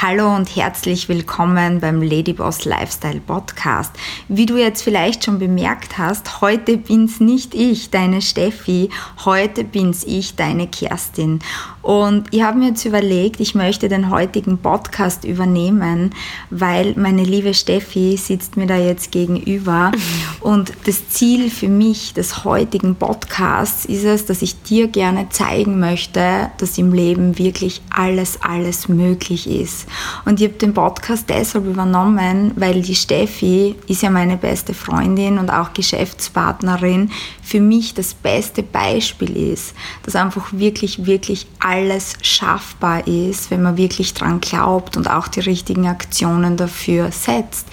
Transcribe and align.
Hallo 0.00 0.32
und 0.32 0.54
herzlich 0.54 1.08
willkommen 1.08 1.80
beim 1.80 2.00
Ladyboss 2.00 2.64
Lifestyle 2.64 3.18
Podcast. 3.18 3.92
Wie 4.28 4.46
du 4.46 4.56
jetzt 4.56 4.82
vielleicht 4.82 5.24
schon 5.24 5.40
bemerkt 5.40 5.98
hast, 5.98 6.40
heute 6.40 6.76
bin's 6.76 7.18
nicht 7.18 7.52
ich, 7.52 7.90
deine 7.90 8.22
Steffi, 8.22 8.90
heute 9.24 9.64
bin's 9.64 10.04
ich, 10.04 10.36
deine 10.36 10.68
Kerstin. 10.68 11.40
Und 11.82 12.32
ich 12.32 12.42
habe 12.42 12.58
mir 12.58 12.68
jetzt 12.68 12.84
überlegt, 12.84 13.40
ich 13.40 13.56
möchte 13.56 13.88
den 13.88 14.08
heutigen 14.08 14.58
Podcast 14.58 15.24
übernehmen, 15.24 16.14
weil 16.50 16.94
meine 16.96 17.24
liebe 17.24 17.52
Steffi 17.52 18.16
sitzt 18.16 18.56
mir 18.56 18.68
da 18.68 18.76
jetzt 18.76 19.10
gegenüber. 19.10 19.90
Und 20.40 20.74
das 20.84 21.08
Ziel 21.08 21.50
für 21.50 21.68
mich 21.68 22.14
des 22.14 22.44
heutigen 22.44 22.94
Podcasts 22.94 23.84
ist 23.84 24.04
es, 24.04 24.26
dass 24.26 24.42
ich 24.42 24.62
dir 24.62 24.86
gerne 24.86 25.28
zeigen 25.30 25.80
möchte, 25.80 26.52
dass 26.58 26.78
im 26.78 26.92
Leben 26.92 27.36
wirklich 27.36 27.80
alles, 27.90 28.40
alles 28.42 28.88
möglich 28.88 29.48
ist. 29.48 29.87
Und 30.24 30.40
ich 30.40 30.48
habe 30.48 30.58
den 30.58 30.74
Podcast 30.74 31.28
deshalb 31.28 31.66
übernommen, 31.66 32.52
weil 32.56 32.82
die 32.82 32.94
Steffi 32.94 33.74
ist 33.86 34.02
ja 34.02 34.10
meine 34.10 34.36
beste 34.36 34.74
Freundin 34.74 35.38
und 35.38 35.50
auch 35.50 35.72
Geschäftspartnerin, 35.72 37.10
für 37.42 37.60
mich 37.60 37.94
das 37.94 38.12
beste 38.12 38.62
Beispiel 38.62 39.52
ist, 39.52 39.74
dass 40.02 40.16
einfach 40.16 40.52
wirklich, 40.52 41.06
wirklich 41.06 41.46
alles 41.60 42.14
schaffbar 42.20 43.06
ist, 43.06 43.50
wenn 43.50 43.62
man 43.62 43.78
wirklich 43.78 44.12
dran 44.12 44.40
glaubt 44.40 44.96
und 44.96 45.08
auch 45.08 45.28
die 45.28 45.40
richtigen 45.40 45.86
Aktionen 45.86 46.56
dafür 46.58 47.10
setzt. 47.10 47.66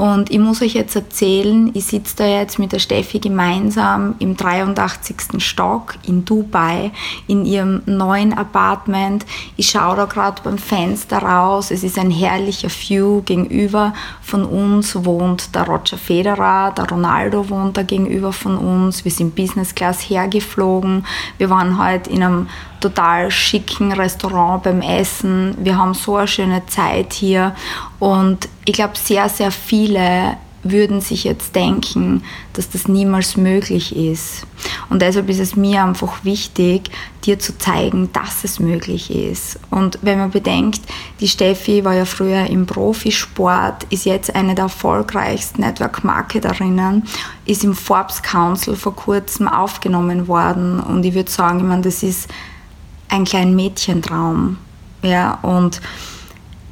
Und 0.00 0.30
ich 0.30 0.38
muss 0.38 0.62
euch 0.62 0.72
jetzt 0.72 0.96
erzählen, 0.96 1.70
ich 1.74 1.84
sitze 1.84 2.16
da 2.16 2.26
jetzt 2.26 2.58
mit 2.58 2.72
der 2.72 2.78
Steffi 2.78 3.18
gemeinsam 3.18 4.14
im 4.18 4.34
83. 4.34 5.44
Stock 5.44 5.96
in 6.06 6.24
Dubai 6.24 6.90
in 7.26 7.44
ihrem 7.44 7.82
neuen 7.84 8.32
Apartment. 8.32 9.26
Ich 9.58 9.68
schaue 9.68 9.96
da 9.96 10.06
gerade 10.06 10.40
beim 10.42 10.56
Fenster 10.56 11.18
raus. 11.18 11.70
Es 11.70 11.84
ist 11.84 11.98
ein 11.98 12.10
herrlicher 12.10 12.70
View. 12.70 13.20
Gegenüber 13.26 13.92
von 14.22 14.46
uns 14.46 15.04
wohnt 15.04 15.54
der 15.54 15.66
Roger 15.66 15.98
Federer, 15.98 16.72
der 16.74 16.88
Ronaldo 16.88 17.50
wohnt 17.50 17.76
da 17.76 17.82
gegenüber 17.82 18.32
von 18.32 18.56
uns. 18.56 19.04
Wir 19.04 19.12
sind 19.12 19.36
Business 19.36 19.74
Class 19.74 20.00
hergeflogen. 20.00 21.04
Wir 21.36 21.50
waren 21.50 21.76
heute 21.76 22.08
in 22.08 22.22
einem 22.22 22.48
total 22.80 23.30
schicken 23.30 23.92
Restaurant 23.92 24.62
beim 24.62 24.80
Essen. 24.80 25.56
Wir 25.58 25.76
haben 25.76 25.94
so 25.94 26.16
eine 26.16 26.28
schöne 26.28 26.66
Zeit 26.66 27.12
hier 27.12 27.54
und 27.98 28.48
ich 28.64 28.74
glaube, 28.74 28.96
sehr, 28.96 29.28
sehr 29.28 29.50
viele 29.50 30.36
würden 30.62 31.00
sich 31.00 31.24
jetzt 31.24 31.54
denken, 31.56 32.22
dass 32.52 32.68
das 32.68 32.86
niemals 32.86 33.36
möglich 33.36 33.96
ist. 33.96 34.46
Und 34.90 35.00
deshalb 35.00 35.28
ist 35.30 35.38
es 35.38 35.56
mir 35.56 35.82
einfach 35.82 36.24
wichtig, 36.24 36.90
dir 37.24 37.38
zu 37.38 37.56
zeigen, 37.56 38.10
dass 38.12 38.44
es 38.44 38.60
möglich 38.60 39.10
ist. 39.10 39.58
Und 39.70 39.98
wenn 40.02 40.18
man 40.18 40.30
bedenkt, 40.30 40.80
die 41.20 41.28
Steffi 41.28 41.84
war 41.84 41.94
ja 41.94 42.04
früher 42.04 42.46
im 42.46 42.66
Profisport, 42.66 43.84
ist 43.84 44.04
jetzt 44.04 44.34
eine 44.34 44.54
der 44.54 44.64
erfolgreichsten 44.64 45.62
Network-Marketerinnen, 45.62 47.04
ist 47.46 47.64
im 47.64 47.74
Forbes 47.74 48.22
Council 48.22 48.76
vor 48.76 48.94
kurzem 48.94 49.48
aufgenommen 49.48 50.28
worden. 50.28 50.80
Und 50.80 51.04
ich 51.04 51.14
würde 51.14 51.30
sagen, 51.30 51.60
ich 51.60 51.64
meine, 51.64 51.82
das 51.82 52.02
ist 52.02 52.28
ein 53.10 53.24
kleiner 53.24 53.50
Mädchentraum. 53.50 54.56
Ja, 55.02 55.38
und 55.42 55.80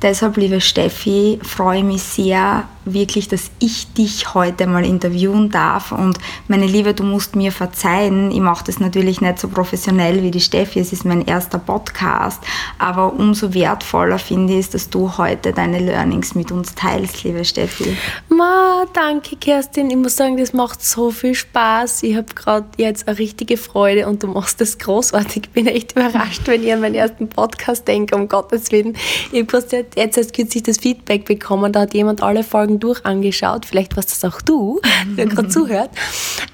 deshalb, 0.03 0.37
liebe 0.37 0.61
Steffi, 0.61 1.39
freue 1.43 1.79
ich 1.79 1.85
mich 1.85 2.03
sehr, 2.03 2.65
wirklich, 2.93 3.29
dass 3.29 3.51
ich 3.59 3.93
dich 3.95 4.35
heute 4.35 4.67
mal 4.67 4.85
interviewen 4.85 5.51
darf. 5.51 5.93
Und 5.93 6.19
meine 6.49 6.67
Liebe, 6.67 6.95
du 6.95 7.03
musst 7.03 7.37
mir 7.37 7.53
verzeihen, 7.53 8.31
ich 8.31 8.41
mache 8.41 8.65
das 8.65 8.81
natürlich 8.81 9.21
nicht 9.21 9.39
so 9.39 9.49
professionell 9.49 10.23
wie 10.23 10.31
die 10.31 10.41
Steffi, 10.41 10.81
es 10.81 10.93
ist 10.93 11.05
mein 11.05 11.27
erster 11.27 11.59
Podcast, 11.59 12.43
aber 12.79 13.13
umso 13.13 13.55
wertvoller 13.55 14.19
finde 14.19 14.55
ich 14.55 14.61
es, 14.61 14.71
dass 14.71 14.91
du 14.91 15.17
heute 15.19 15.53
deine 15.53 15.79
Learnings 15.79 16.35
mit 16.35 16.53
uns 16.53 16.75
teilst, 16.75 17.25
liebe 17.25 17.45
Steffi. 17.45 17.97
Ma, 18.29 18.85
danke 18.93 19.37
Kerstin, 19.37 19.91
ich 19.91 19.97
muss 19.97 20.17
sagen, 20.17 20.37
das 20.37 20.53
macht 20.53 20.83
so 20.83 21.11
viel 21.11 21.35
Spaß. 21.35 22.03
Ich 22.03 22.17
habe 22.17 22.33
gerade 22.35 22.67
jetzt 22.77 23.09
eine 23.09 23.19
richtige 23.19 23.57
Freude 23.57 24.07
und 24.07 24.23
du 24.23 24.29
machst 24.29 24.61
das 24.61 24.79
großartig. 24.79 25.45
Ich 25.45 25.51
bin 25.51 25.67
echt 25.67 25.93
überrascht, 25.93 26.43
wenn 26.47 26.63
ich 26.63 26.73
an 26.73 26.81
meinen 26.81 26.95
ersten 26.95 27.29
Podcast 27.29 27.87
denke, 27.89 28.17
um 28.17 28.29
Gottes 28.29 28.71
Willen. 28.71 28.97
Ich 29.33 29.47
habe 29.47 29.77
jetzt 29.97 30.17
erst 30.17 30.35
kürzlich 30.35 30.63
das 30.63 30.79
Feedback 30.79 31.25
bekommen, 31.25 31.73
da 31.73 31.81
hat 31.81 31.95
jemand 31.95 32.23
alle 32.23 32.45
Folgen 32.45 32.78
durch 32.79 33.05
angeschaut, 33.05 33.67
vielleicht 33.67 33.97
warst 33.97 34.11
das 34.11 34.25
auch 34.25 34.41
du, 34.41 34.81
der 35.17 35.27
gerade 35.27 35.49
zuhört, 35.49 35.91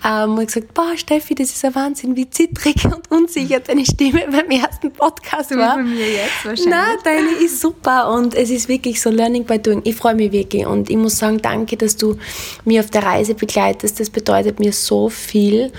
ähm, 0.05 0.39
und 0.39 0.47
gesagt, 0.47 0.75
boah, 0.75 0.97
Steffi, 0.97 1.35
das 1.35 1.51
ist 1.51 1.65
ein 1.65 1.75
Wahnsinn, 1.75 2.17
wie 2.17 2.29
zittrig 2.29 2.85
und 2.85 3.11
unsicher 3.11 3.61
deine 3.61 3.85
Stimme 3.85 4.25
beim 4.31 4.51
ersten 4.51 4.93
Podcast 4.93 5.51
war. 5.57 5.79
Wie 5.79 5.83
bei 5.83 5.89
mir 5.89 6.11
jetzt 6.11 6.45
wahrscheinlich. 6.45 6.67
Nein, 6.67 6.97
deine 7.05 7.31
ist 7.45 7.61
super 7.61 8.13
und 8.13 8.35
es 8.35 8.51
ist 8.51 8.69
wirklich 8.69 9.01
so 9.01 9.11
Learning 9.11 9.45
by 9.45 9.59
Doing. 9.59 9.83
Ich 9.85 9.97
freue 9.97 10.15
mich 10.15 10.33
wirklich 10.33 10.67
und 10.67 10.91
ich 10.91 10.97
muss 10.97 11.19
sagen, 11.19 11.41
danke, 11.41 11.77
dass 11.77 11.97
du 11.97 12.17
mich 12.65 12.81
auf 12.81 12.91
der 12.91 13.03
Reise 13.03 13.35
begleitest. 13.35 14.01
Das 14.01 14.11
bedeutet 14.11 14.61
mir 14.61 14.73
so 14.73 15.09
viel 15.09 15.73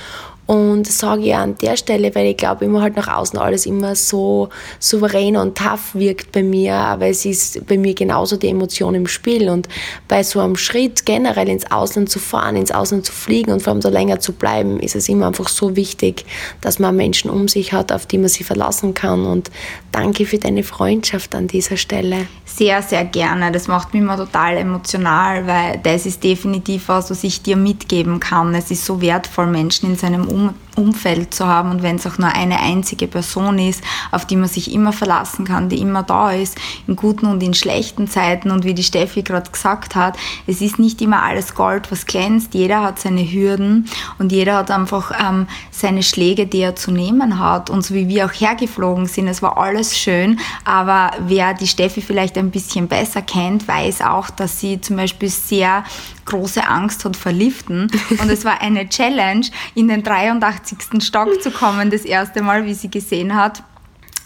und 0.48 0.86
sage 0.86 1.24
ich 1.24 1.36
an 1.36 1.56
der 1.56 1.76
Stelle, 1.76 2.14
weil 2.14 2.28
ich 2.28 2.38
glaube, 2.38 2.66
immer 2.66 2.82
halt 2.82 2.96
nach 2.96 3.08
außen 3.08 3.40
alles 3.40 3.66
immer 3.66 3.96
so 3.96 4.50
souverän 4.80 5.38
und 5.38 5.58
tough 5.58 5.96
wirkt 5.96 6.32
bei 6.32 6.44
mir, 6.44 6.76
aber 6.76 7.08
es 7.08 7.26
ist 7.26 7.66
bei 7.66 7.78
mir 7.78 7.96
genauso 7.96 8.38
die 8.38 8.50
Emotion 8.50 8.94
im 8.94 9.08
Spiel. 9.08 9.50
Und 9.50 9.68
bei 10.08 10.22
so 10.22 10.40
einem 10.40 10.56
Schritt 10.56 11.06
generell 11.06 11.50
ins 11.50 11.72
Ausland 11.72 12.10
zu 12.10 12.20
fahren, 12.20 12.56
ins 12.56 12.72
Ausland 12.72 13.06
zu 13.06 13.12
fliegen 13.12 13.52
und 13.52 13.64
vor 13.64 13.74
allem 13.74 13.82
da 13.82 13.90
länger 13.90 14.20
zu 14.20 14.34
bleiben, 14.34 14.80
ist 14.80 14.96
es 14.96 15.10
immer 15.10 15.28
einfach 15.28 15.48
so 15.48 15.76
wichtig, 15.76 16.26
dass 16.62 16.78
man 16.78 16.96
Menschen 16.96 17.32
um 17.32 17.48
sich 17.48 17.74
hat, 17.74 17.92
auf 17.92 18.06
die 18.06 18.20
man 18.20 18.30
sich 18.30 18.46
verlassen 18.46 18.94
kann. 18.94 19.26
Und 19.26 19.50
danke 19.92 20.28
für 20.28 20.38
deine 20.38 20.62
Freundschaft 20.62 21.34
an 21.34 21.48
dieser 21.48 21.78
Stelle. 21.78 22.28
Sehr, 22.46 22.84
sehr 22.84 23.04
gerne. 23.04 23.52
Das 23.52 23.68
macht 23.68 23.94
mich 23.94 24.04
immer 24.04 24.16
total 24.16 24.58
emotional, 24.58 25.48
weil 25.48 25.80
das 25.82 26.06
ist 26.06 26.24
definitiv 26.24 26.88
was, 26.88 27.10
was 27.10 27.24
ich 27.24 27.42
dir 27.42 27.58
mitgeben 27.58 28.20
kann. 28.20 28.54
Es 28.54 28.70
ist 28.70 28.86
so 28.86 29.02
wertvoll, 29.02 29.48
Menschen 29.48 29.90
in 29.90 29.96
seinem 29.98 30.35
um 30.36 30.60
Umfeld 30.76 31.34
zu 31.34 31.46
haben 31.48 31.72
und 31.72 31.84
wenn 31.84 31.96
es 31.96 32.06
auch 32.06 32.18
nur 32.18 32.30
eine 32.30 32.60
einzige 32.60 33.08
Person 33.08 33.60
ist, 33.60 33.84
auf 34.12 34.26
die 34.26 34.36
man 34.36 34.50
sich 34.50 34.72
immer 34.74 34.94
verlassen 34.94 35.46
kann, 35.46 35.70
die 35.70 35.80
immer 35.80 36.04
da 36.04 36.32
ist, 36.32 36.58
in 36.88 36.96
guten 36.96 37.26
und 37.26 37.42
in 37.42 37.54
schlechten 37.54 38.08
Zeiten 38.08 38.52
und 38.52 38.66
wie 38.66 38.74
die 38.74 38.84
Steffi 38.84 39.24
gerade 39.24 39.50
gesagt 39.50 39.96
hat, 39.96 40.18
es 40.48 40.62
ist 40.62 40.80
nicht 40.80 41.02
immer 41.02 41.24
alles 41.24 41.56
Gold, 41.56 41.92
was 41.92 42.06
glänzt, 42.06 42.54
jeder 42.54 42.82
hat 42.82 43.00
seine 43.00 43.24
Hürden 43.24 43.88
und 44.20 44.32
jeder 44.32 44.58
hat 44.58 44.72
einfach 44.72 45.12
ähm, 45.20 45.48
seine 45.72 46.04
Schläge, 46.04 46.48
die 46.48 46.60
er 46.60 46.76
zu 46.76 46.92
nehmen 46.92 47.40
hat 47.40 47.70
und 47.70 47.84
so 47.84 47.94
wie 47.94 48.08
wir 48.08 48.26
auch 48.26 48.34
hergeflogen 48.34 49.06
sind, 49.06 49.28
es 49.28 49.42
war 49.42 49.58
alles 49.58 49.98
schön, 49.98 50.40
aber 50.64 51.12
wer 51.20 51.54
die 51.54 51.68
Steffi 51.68 52.02
vielleicht 52.02 52.38
ein 52.38 52.52
bisschen 52.52 52.88
besser 52.88 53.22
kennt, 53.22 53.68
weiß 53.68 54.02
auch, 54.02 54.30
dass 54.30 54.60
sie 54.60 54.82
zum 54.82 54.98
Beispiel 54.98 55.30
sehr 55.30 55.84
große 56.26 56.68
Angst 56.68 57.06
hat 57.06 57.16
vor 57.16 57.32
Liften. 57.32 57.88
Und 58.10 58.30
es 58.30 58.44
war 58.46 58.62
eine 58.62 58.90
Challenge, 58.90 59.46
in 59.76 59.88
den 59.88 60.04
83. 60.04 60.65
Stock 61.02 61.42
zu 61.42 61.52
kommen, 61.52 61.92
das 61.92 62.06
erste 62.06 62.42
Mal, 62.42 62.66
wie 62.66 62.74
sie 62.74 62.90
gesehen 62.90 63.36
hat 63.36 63.64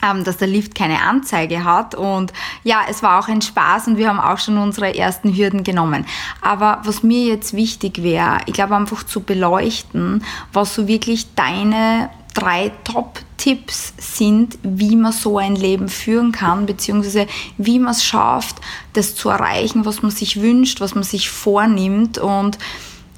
ähm, 0.02 0.24
dass 0.24 0.38
der 0.38 0.48
Lift 0.48 0.76
keine 0.76 1.02
Anzeige 1.02 1.64
hat. 1.64 1.96
Und 1.96 2.34
ja, 2.64 2.82
es 2.90 3.04
war 3.04 3.20
auch 3.20 3.28
ein 3.28 3.42
Spaß 3.42 3.88
und 3.88 3.98
wir 3.98 4.10
haben 4.10 4.20
auch 4.20 4.38
schon 4.38 4.58
unsere 4.58 4.96
ersten 4.96 5.36
Hürden 5.36 5.64
genommen. 5.64 6.06
Aber 6.42 6.82
was 6.84 7.04
mir 7.04 7.26
jetzt 7.26 7.54
wichtig 7.54 8.04
wäre, 8.04 8.38
ich 8.46 8.54
glaube 8.54 8.76
einfach 8.76 9.04
zu 9.04 9.22
beleuchten, 9.22 10.24
was 10.54 10.74
so 10.74 10.88
wirklich 10.88 11.34
deine 11.36 12.10
drei 12.34 12.72
Top-Tipps 12.84 13.94
sind, 13.98 14.60
wie 14.62 14.96
man 14.96 15.12
so 15.12 15.40
ein 15.40 15.56
Leben 15.56 15.90
führen 15.90 16.32
kann, 16.32 16.66
beziehungsweise 16.66 17.28
wie 17.58 17.80
man 17.80 17.92
es 17.92 18.04
schafft, 18.04 18.58
das 18.94 19.16
zu 19.16 19.30
erreichen, 19.30 19.86
was 19.86 20.02
man 20.04 20.12
sich 20.12 20.42
wünscht, 20.42 20.80
was 20.80 20.96
man 20.96 21.04
sich 21.04 21.30
vornimmt. 21.30 22.20
Und 22.20 22.58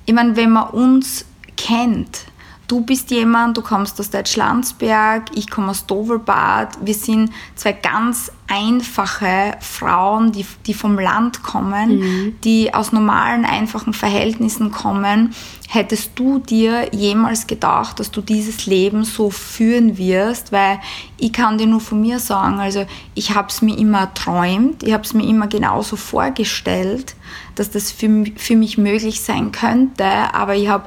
ich 0.05 0.13
meine, 0.13 0.35
wenn 0.37 0.51
man 0.51 0.69
uns 0.69 1.25
kennt, 1.57 2.25
du 2.71 2.79
bist 2.79 3.11
jemand, 3.11 3.57
du 3.57 3.61
kommst 3.61 3.99
aus 3.99 4.09
Deutschlandsberg, 4.11 5.25
ich 5.35 5.49
komme 5.49 5.71
aus 5.71 5.85
Dovelbad. 5.87 6.77
Wir 6.81 6.93
sind 6.93 7.29
zwei 7.55 7.73
ganz 7.73 8.31
einfache 8.47 9.57
Frauen, 9.59 10.31
die, 10.31 10.45
die 10.65 10.73
vom 10.73 10.97
Land 10.97 11.43
kommen, 11.43 11.99
mhm. 11.99 12.35
die 12.45 12.73
aus 12.73 12.93
normalen, 12.93 13.43
einfachen 13.43 13.91
Verhältnissen 13.91 14.71
kommen. 14.71 15.35
Hättest 15.67 16.11
du 16.15 16.39
dir 16.39 16.93
jemals 16.93 17.45
gedacht, 17.45 17.99
dass 17.99 18.09
du 18.09 18.21
dieses 18.21 18.65
Leben 18.67 19.03
so 19.03 19.31
führen 19.31 19.97
wirst? 19.97 20.53
Weil 20.53 20.79
ich 21.17 21.33
kann 21.33 21.57
dir 21.57 21.67
nur 21.67 21.81
von 21.81 21.99
mir 21.99 22.19
sagen, 22.19 22.59
also 22.59 22.85
ich 23.15 23.35
habe 23.35 23.49
es 23.49 23.61
mir 23.61 23.77
immer 23.77 23.99
erträumt, 23.99 24.83
ich 24.83 24.93
habe 24.93 25.03
es 25.03 25.13
mir 25.13 25.27
immer 25.27 25.47
genauso 25.47 25.97
vorgestellt, 25.97 27.15
dass 27.55 27.69
das 27.69 27.91
für, 27.91 28.25
für 28.37 28.55
mich 28.55 28.77
möglich 28.77 29.19
sein 29.19 29.51
könnte, 29.51 30.05
aber 30.05 30.55
ich 30.55 30.69
habe 30.69 30.85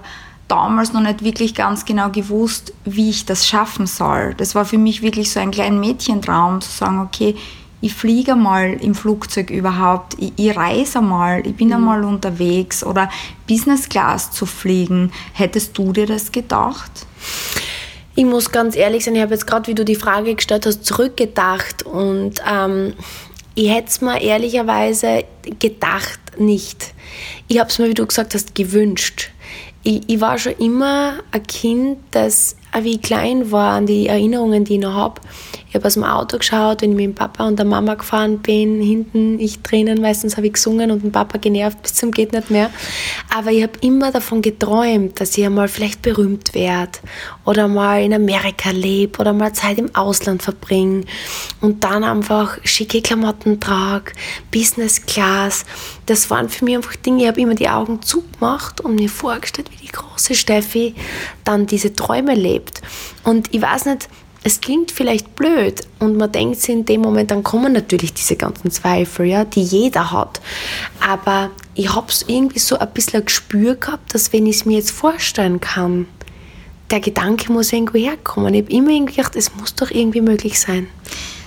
damals 0.48 0.92
noch 0.92 1.00
nicht 1.00 1.24
wirklich 1.24 1.54
ganz 1.54 1.84
genau 1.84 2.10
gewusst, 2.10 2.72
wie 2.84 3.10
ich 3.10 3.24
das 3.24 3.46
schaffen 3.46 3.86
soll. 3.86 4.34
Das 4.36 4.54
war 4.54 4.64
für 4.64 4.78
mich 4.78 5.02
wirklich 5.02 5.30
so 5.30 5.40
ein 5.40 5.50
kleiner 5.50 5.78
Mädchentraum, 5.78 6.60
zu 6.60 6.70
sagen, 6.70 7.00
okay, 7.00 7.34
ich 7.80 7.92
fliege 7.92 8.34
mal 8.34 8.72
im 8.80 8.94
Flugzeug 8.94 9.50
überhaupt, 9.50 10.14
ich, 10.18 10.32
ich 10.36 10.56
reise 10.56 11.02
mal, 11.02 11.46
ich 11.46 11.54
bin 11.54 11.68
mhm. 11.68 11.74
einmal 11.74 12.04
unterwegs 12.04 12.82
oder 12.82 13.10
Business 13.46 13.88
Class 13.88 14.30
zu 14.30 14.46
fliegen. 14.46 15.12
Hättest 15.34 15.76
du 15.76 15.92
dir 15.92 16.06
das 16.06 16.32
gedacht? 16.32 17.06
Ich 18.14 18.24
muss 18.24 18.50
ganz 18.50 18.74
ehrlich 18.74 19.04
sein, 19.04 19.16
ich 19.16 19.22
habe 19.22 19.34
jetzt 19.34 19.46
gerade, 19.46 19.66
wie 19.66 19.74
du 19.74 19.84
die 19.84 19.96
Frage 19.96 20.34
gestellt 20.34 20.64
hast, 20.66 20.84
zurückgedacht 20.86 21.82
und 21.82 22.40
ähm, 22.50 22.94
ich 23.54 23.70
hätte 23.70 23.88
es 23.88 24.00
mir 24.00 24.20
ehrlicherweise 24.20 25.24
gedacht 25.58 26.20
nicht. 26.38 26.94
Ich 27.48 27.58
habe 27.58 27.68
es 27.68 27.78
mir, 27.78 27.88
wie 27.88 27.94
du 27.94 28.06
gesagt 28.06 28.34
hast, 28.34 28.54
gewünscht. 28.54 29.30
Ich, 29.84 30.02
ich 30.06 30.20
war 30.20 30.38
schon 30.38 30.54
immer 30.58 31.20
ein 31.30 31.42
Kind, 31.46 31.98
das, 32.10 32.56
wie 32.80 32.94
ich 32.94 33.02
klein 33.02 33.52
war, 33.52 33.74
an 33.74 33.86
die 33.86 34.06
Erinnerungen, 34.06 34.64
die 34.64 34.74
ich 34.74 34.80
noch 34.80 34.94
habe, 34.94 35.20
ich 35.74 35.76
habe 35.76 35.88
aus 35.88 35.94
dem 35.94 36.04
Auto 36.04 36.38
geschaut, 36.38 36.82
wenn 36.82 36.90
ich 36.90 36.96
mit 36.96 37.04
dem 37.04 37.14
Papa 37.16 37.48
und 37.48 37.58
der 37.58 37.66
Mama 37.66 37.96
gefahren 37.96 38.38
bin, 38.38 38.80
hinten 38.80 39.40
ich 39.40 39.60
drinnen, 39.60 40.00
meistens 40.00 40.36
habe 40.36 40.46
ich 40.46 40.52
gesungen 40.52 40.92
und 40.92 41.02
den 41.02 41.10
Papa 41.10 41.36
genervt 41.38 41.82
bis 41.82 41.94
zum 41.94 42.12
geht 42.12 42.32
nicht 42.32 42.48
mehr. 42.48 42.70
Aber 43.34 43.50
ich 43.50 43.64
habe 43.64 43.72
immer 43.80 44.12
davon 44.12 44.40
geträumt, 44.40 45.20
dass 45.20 45.36
ich 45.36 45.44
einmal 45.44 45.66
vielleicht 45.66 46.00
berühmt 46.00 46.54
werde 46.54 47.00
oder 47.44 47.66
mal 47.66 48.04
in 48.04 48.14
Amerika 48.14 48.70
lebe 48.70 49.18
oder 49.18 49.32
mal 49.32 49.52
Zeit 49.52 49.78
im 49.78 49.92
Ausland 49.96 50.44
verbringe 50.44 51.06
und 51.60 51.82
dann 51.82 52.04
einfach 52.04 52.56
schicke 52.62 53.02
Klamotten 53.02 53.58
trage, 53.58 54.12
Business 54.52 55.04
Class. 55.04 55.64
Das 56.06 56.30
waren 56.30 56.50
für 56.50 56.64
mich 56.66 56.76
einfach 56.76 56.94
Dinge, 56.94 57.22
ich 57.22 57.28
habe 57.28 57.40
immer 57.40 57.56
die 57.56 57.68
Augen 57.68 58.00
zugemacht 58.00 58.80
und 58.80 58.94
mir 58.94 59.08
vorgestellt, 59.08 59.72
wie 59.72 59.86
die 59.86 59.92
große 59.92 60.36
Steffi 60.36 60.94
dann 61.42 61.66
diese 61.66 61.92
Träume 61.92 62.36
lebt. 62.36 62.80
Und 63.24 63.52
ich 63.52 63.60
weiß 63.60 63.86
nicht, 63.86 64.08
es 64.44 64.60
klingt 64.60 64.92
vielleicht 64.92 65.34
blöd 65.36 65.80
und 65.98 66.18
man 66.18 66.30
denkt 66.30 66.60
sich 66.60 66.74
in 66.74 66.84
dem 66.84 67.00
Moment, 67.00 67.30
dann 67.30 67.42
kommen 67.42 67.72
natürlich 67.72 68.12
diese 68.12 68.36
ganzen 68.36 68.70
Zweifel, 68.70 69.24
ja, 69.26 69.44
die 69.46 69.62
jeder 69.62 70.12
hat. 70.12 70.40
Aber 71.00 71.50
ich 71.74 71.94
habe 71.94 72.08
es 72.10 72.26
irgendwie 72.28 72.58
so 72.58 72.78
ein 72.78 72.90
bisschen 72.90 73.20
ein 73.20 73.26
Gespür 73.26 73.74
gehabt, 73.74 74.14
dass 74.14 74.34
wenn 74.34 74.46
ich 74.46 74.56
es 74.56 74.64
mir 74.66 74.76
jetzt 74.76 74.90
vorstellen 74.90 75.60
kann, 75.60 76.06
der 76.90 77.00
Gedanke 77.00 77.50
muss 77.50 77.72
irgendwo 77.72 77.98
herkommen. 77.98 78.52
Ich 78.52 78.62
habe 78.62 78.72
immer 78.72 78.90
irgendwie 78.90 79.14
gedacht, 79.14 79.34
es 79.34 79.54
muss 79.56 79.74
doch 79.74 79.90
irgendwie 79.90 80.20
möglich 80.20 80.60
sein. 80.60 80.88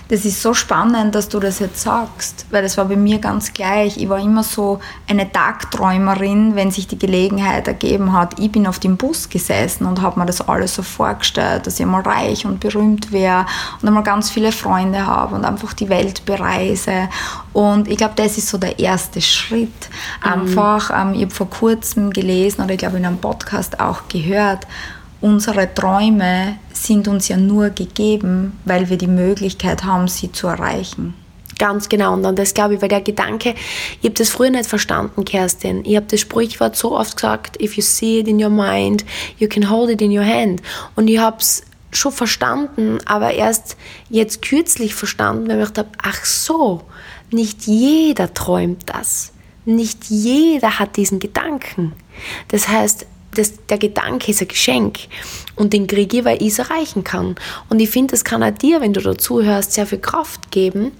Das 0.08 0.24
ist 0.24 0.40
so 0.40 0.54
spannend, 0.54 1.14
dass 1.14 1.28
du 1.28 1.38
das 1.38 1.58
jetzt 1.58 1.82
sagst, 1.82 2.46
weil 2.50 2.62
das 2.62 2.78
war 2.78 2.86
bei 2.86 2.96
mir 2.96 3.18
ganz 3.18 3.52
gleich. 3.52 3.98
Ich 3.98 4.08
war 4.08 4.18
immer 4.18 4.42
so 4.42 4.80
eine 5.06 5.30
Tagträumerin, 5.30 6.56
wenn 6.56 6.70
sich 6.70 6.86
die 6.86 6.98
Gelegenheit 6.98 7.68
ergeben 7.68 8.14
hat. 8.14 8.40
Ich 8.40 8.50
bin 8.50 8.66
auf 8.66 8.78
dem 8.78 8.96
Bus 8.96 9.28
gesessen 9.28 9.84
und 9.84 10.00
habe 10.00 10.18
mir 10.18 10.24
das 10.24 10.40
alles 10.40 10.74
so 10.74 10.82
vorgestellt, 10.82 11.66
dass 11.66 11.78
ich 11.78 11.84
mal 11.84 12.00
reich 12.00 12.46
und 12.46 12.58
berühmt 12.58 13.12
wäre 13.12 13.44
und 13.82 13.88
einmal 13.88 14.02
ganz 14.02 14.30
viele 14.30 14.50
Freunde 14.50 15.06
habe 15.06 15.34
und 15.34 15.44
einfach 15.44 15.74
die 15.74 15.90
Welt 15.90 16.24
bereise. 16.24 17.10
Und 17.52 17.86
ich 17.86 17.98
glaube, 17.98 18.14
das 18.16 18.38
ist 18.38 18.48
so 18.48 18.56
der 18.56 18.78
erste 18.78 19.20
Schritt. 19.20 19.90
Mhm. 20.24 20.32
Einfach, 20.32 20.90
ähm, 20.90 21.12
ich 21.14 21.22
habe 21.22 21.34
vor 21.34 21.50
kurzem 21.50 22.10
gelesen 22.12 22.62
oder 22.62 22.72
ich 22.72 22.78
glaube 22.78 22.96
in 22.96 23.04
einem 23.04 23.18
Podcast 23.18 23.78
auch 23.78 24.08
gehört, 24.08 24.66
unsere 25.20 25.72
Träume 25.74 26.58
sind 26.72 27.08
uns 27.08 27.28
ja 27.28 27.36
nur 27.36 27.70
gegeben, 27.70 28.58
weil 28.64 28.88
wir 28.88 28.96
die 28.96 29.06
Möglichkeit 29.06 29.84
haben, 29.84 30.08
sie 30.08 30.32
zu 30.32 30.46
erreichen. 30.46 31.14
Ganz 31.58 31.88
genau. 31.88 32.14
Und 32.14 32.22
dann 32.22 32.36
das 32.36 32.54
glaube 32.54 32.74
ich, 32.74 32.82
weil 32.82 32.88
der 32.88 33.00
Gedanke, 33.00 33.54
ich 34.00 34.04
habe 34.04 34.14
das 34.14 34.30
früher 34.30 34.50
nicht 34.50 34.68
verstanden, 34.68 35.24
Kerstin. 35.24 35.84
Ich 35.84 35.96
habe 35.96 36.06
das 36.06 36.20
Sprichwort 36.20 36.76
so 36.76 36.96
oft 36.96 37.16
gesagt, 37.16 37.60
if 37.60 37.76
you 37.76 37.82
see 37.82 38.20
it 38.20 38.28
in 38.28 38.42
your 38.42 38.50
mind, 38.50 39.04
you 39.38 39.48
can 39.48 39.68
hold 39.68 39.90
it 39.90 40.00
in 40.00 40.16
your 40.16 40.24
hand. 40.24 40.62
Und 40.94 41.08
ich 41.08 41.18
habe 41.18 41.38
es 41.40 41.64
schon 41.90 42.12
verstanden, 42.12 42.98
aber 43.06 43.34
erst 43.34 43.76
jetzt 44.08 44.42
kürzlich 44.42 44.94
verstanden, 44.94 45.48
weil 45.48 45.60
ich 45.60 45.68
gedacht 45.68 45.78
habe, 45.78 45.98
ach 46.02 46.24
so, 46.24 46.82
nicht 47.30 47.66
jeder 47.66 48.32
träumt 48.32 48.84
das. 48.86 49.32
Nicht 49.64 50.04
jeder 50.04 50.78
hat 50.78 50.96
diesen 50.96 51.18
Gedanken. 51.18 51.92
Das 52.48 52.68
heißt, 52.68 53.06
das, 53.38 53.54
der 53.68 53.78
Gedanke 53.78 54.30
ist 54.30 54.42
ein 54.42 54.48
Geschenk 54.48 54.98
und 55.56 55.72
den 55.72 55.86
kriege 55.86 56.18
ich, 56.18 56.24
weil 56.24 56.42
ich 56.42 56.48
es 56.48 56.58
erreichen 56.58 57.04
kann. 57.04 57.36
Und 57.68 57.80
ich 57.80 57.90
finde, 57.90 58.12
das 58.12 58.24
kann 58.24 58.42
auch 58.42 58.50
dir, 58.50 58.80
wenn 58.80 58.92
du 58.92 59.00
dazu 59.00 59.42
hörst, 59.42 59.72
sehr 59.72 59.86
viel 59.86 59.98
Kraft 59.98 60.50
geben, 60.50 60.92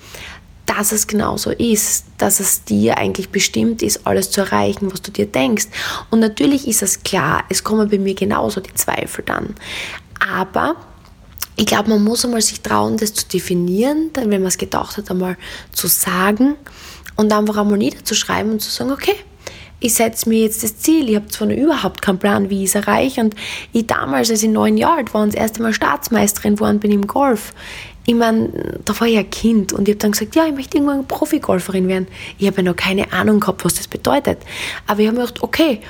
dass 0.66 0.92
es 0.92 1.06
genauso 1.06 1.50
ist, 1.50 2.04
dass 2.18 2.40
es 2.40 2.64
dir 2.64 2.98
eigentlich 2.98 3.30
bestimmt 3.30 3.82
ist, 3.82 4.06
alles 4.06 4.30
zu 4.30 4.42
erreichen, 4.42 4.92
was 4.92 5.00
du 5.00 5.10
dir 5.10 5.26
denkst. 5.26 5.66
Und 6.10 6.20
natürlich 6.20 6.68
ist 6.68 6.82
es 6.82 7.02
klar, 7.02 7.44
es 7.48 7.64
kommen 7.64 7.88
bei 7.88 7.98
mir 7.98 8.14
genauso 8.14 8.60
die 8.60 8.74
Zweifel 8.74 9.24
dann. 9.24 9.54
Aber 10.20 10.76
ich 11.56 11.66
glaube, 11.66 11.88
man 11.88 12.04
muss 12.04 12.24
einmal 12.24 12.42
sich 12.42 12.60
trauen, 12.60 12.98
das 12.98 13.14
zu 13.14 13.26
definieren, 13.26 14.10
dann, 14.12 14.30
wenn 14.30 14.42
man 14.42 14.48
es 14.48 14.58
gedacht 14.58 14.96
hat, 14.96 15.10
einmal 15.10 15.36
zu 15.72 15.88
sagen 15.88 16.56
und 17.16 17.32
einfach 17.32 17.56
einmal 17.56 17.78
niederzuschreiben 17.78 18.52
und 18.52 18.60
zu 18.60 18.70
sagen, 18.70 18.92
okay, 18.92 19.16
ich 19.80 19.94
setze 19.94 20.28
mir 20.28 20.42
jetzt 20.42 20.62
das 20.62 20.78
Ziel, 20.78 21.08
ich 21.08 21.16
habe 21.16 21.28
zwar 21.28 21.48
noch 21.48 21.56
überhaupt 21.56 22.02
keinen 22.02 22.18
Plan, 22.18 22.50
wie 22.50 22.64
ich 22.64 22.70
es 22.70 22.74
erreiche. 22.74 23.20
Und 23.20 23.34
ich 23.72 23.86
damals, 23.86 24.30
als 24.30 24.42
ich 24.42 24.50
neun 24.50 24.76
Jahre 24.76 24.98
alt 24.98 25.14
war 25.14 25.22
und 25.22 25.34
das 25.34 25.40
erste 25.40 25.62
Mal 25.62 25.72
Staatsmeisterin 25.72 26.56
geworden 26.56 26.80
bin 26.80 26.90
im 26.90 27.06
Golf, 27.06 27.52
ich 28.06 28.14
meine, 28.14 28.80
da 28.86 28.98
war 28.98 29.06
ich 29.06 29.18
ein 29.18 29.28
Kind 29.28 29.74
und 29.74 29.86
ich 29.86 29.92
habe 29.92 29.98
dann 29.98 30.12
gesagt, 30.12 30.34
ja, 30.34 30.46
ich 30.46 30.54
möchte 30.54 30.78
irgendwann 30.78 31.06
Profigolferin 31.06 31.88
werden. 31.88 32.06
Ich 32.38 32.46
habe 32.46 32.56
ja 32.56 32.62
noch 32.62 32.76
keine 32.76 33.12
Ahnung 33.12 33.38
gehabt, 33.38 33.66
was 33.66 33.74
das 33.74 33.86
bedeutet. 33.86 34.38
Aber 34.86 35.00
ich 35.00 35.06
habe 35.06 35.18
mir 35.18 35.26
gedacht, 35.26 35.42
okay, 35.42 35.82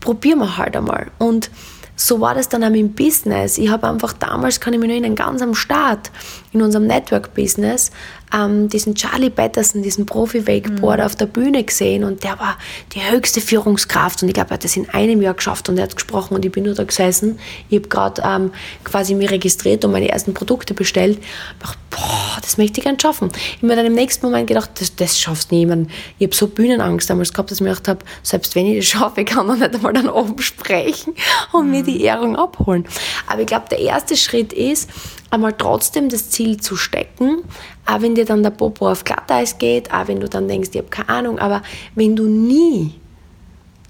probieren 0.00 0.40
wir 0.40 0.58
halt 0.58 0.76
einmal. 0.76 1.10
Und 1.18 1.50
so 1.96 2.20
war 2.20 2.34
das 2.34 2.50
dann 2.50 2.62
auch 2.62 2.70
im 2.70 2.92
Business. 2.92 3.56
Ich 3.56 3.70
habe 3.70 3.88
einfach 3.88 4.12
damals, 4.12 4.60
kann 4.60 4.74
ich 4.74 4.80
mich 4.80 4.88
noch 4.88 4.94
erinnern, 4.94 5.14
ganz 5.14 5.40
am 5.40 5.54
Start 5.54 6.10
in 6.52 6.60
unserem 6.60 6.86
Network-Business, 6.86 7.90
ähm, 8.34 8.68
diesen 8.68 8.94
Charlie 8.94 9.30
Patterson, 9.30 9.82
diesen 9.82 10.06
Profi-Wakeboarder 10.06 11.02
mhm. 11.02 11.06
auf 11.06 11.16
der 11.16 11.26
Bühne 11.26 11.62
gesehen 11.64 12.04
und 12.04 12.24
der 12.24 12.38
war 12.38 12.56
die 12.94 13.02
höchste 13.02 13.40
Führungskraft 13.40 14.22
und 14.22 14.28
ich 14.28 14.34
glaube, 14.34 14.50
er 14.50 14.54
hat 14.54 14.64
das 14.64 14.76
in 14.76 14.88
einem 14.90 15.22
Jahr 15.22 15.34
geschafft 15.34 15.68
und 15.68 15.78
er 15.78 15.84
hat 15.84 15.94
gesprochen 15.94 16.34
und 16.34 16.44
ich 16.44 16.52
bin 16.52 16.64
nur 16.64 16.74
da 16.74 16.84
gesessen. 16.84 17.38
Ich 17.68 17.78
habe 17.78 17.88
gerade 17.88 18.22
ähm, 18.24 18.52
quasi 18.84 19.14
mich 19.14 19.30
registriert 19.30 19.84
und 19.84 19.92
meine 19.92 20.08
ersten 20.08 20.34
Produkte 20.34 20.74
bestellt. 20.74 21.18
Ich 21.18 21.58
dachte, 21.60 21.78
boah, 21.90 22.38
das 22.40 22.58
möchte 22.58 22.80
ich 22.80 22.84
gerne 22.84 22.98
schaffen. 23.00 23.30
Ich 23.34 23.56
habe 23.58 23.66
mir 23.66 23.76
dann 23.76 23.86
im 23.86 23.94
nächsten 23.94 24.26
Moment 24.26 24.48
gedacht, 24.48 24.70
das, 24.80 24.94
das 24.96 25.18
schaffst 25.18 25.50
du 25.50 25.54
niemand. 25.54 25.90
Ich 26.18 26.26
habe 26.26 26.34
so 26.34 26.46
Bühnenangst 26.48 27.08
damals 27.10 27.32
gehabt, 27.32 27.50
dass 27.50 27.58
ich 27.58 27.62
mir 27.62 27.70
gedacht 27.70 27.88
habe, 27.88 28.04
selbst 28.22 28.54
wenn 28.54 28.66
ich 28.66 28.78
das 28.78 28.86
schaffe, 28.86 29.24
kann 29.24 29.48
ich 29.50 29.60
nicht 29.60 29.74
einmal 29.74 29.92
dann 29.92 30.08
oben 30.08 30.40
sprechen 30.42 31.14
und 31.52 31.66
mhm. 31.66 31.70
mir 31.70 31.82
die 31.82 32.02
Ehrung 32.02 32.36
abholen. 32.36 32.86
Aber 33.26 33.40
ich 33.40 33.46
glaube, 33.46 33.66
der 33.70 33.78
erste 33.78 34.16
Schritt 34.16 34.52
ist, 34.52 34.88
einmal 35.30 35.54
trotzdem 35.54 36.08
das 36.08 36.30
Ziel 36.30 36.58
zu 36.60 36.76
stecken, 36.76 37.42
auch 37.86 38.00
wenn 38.00 38.14
dir 38.14 38.24
dann 38.24 38.42
der 38.42 38.50
Popo 38.50 38.90
auf 38.90 39.04
Glatteis 39.04 39.58
geht, 39.58 39.92
auch 39.92 40.08
wenn 40.08 40.20
du 40.20 40.28
dann 40.28 40.48
denkst, 40.48 40.70
ich 40.72 40.78
habe 40.78 40.88
keine 40.88 41.08
Ahnung, 41.08 41.38
aber 41.38 41.62
wenn 41.94 42.14
du 42.16 42.26
nie 42.26 42.94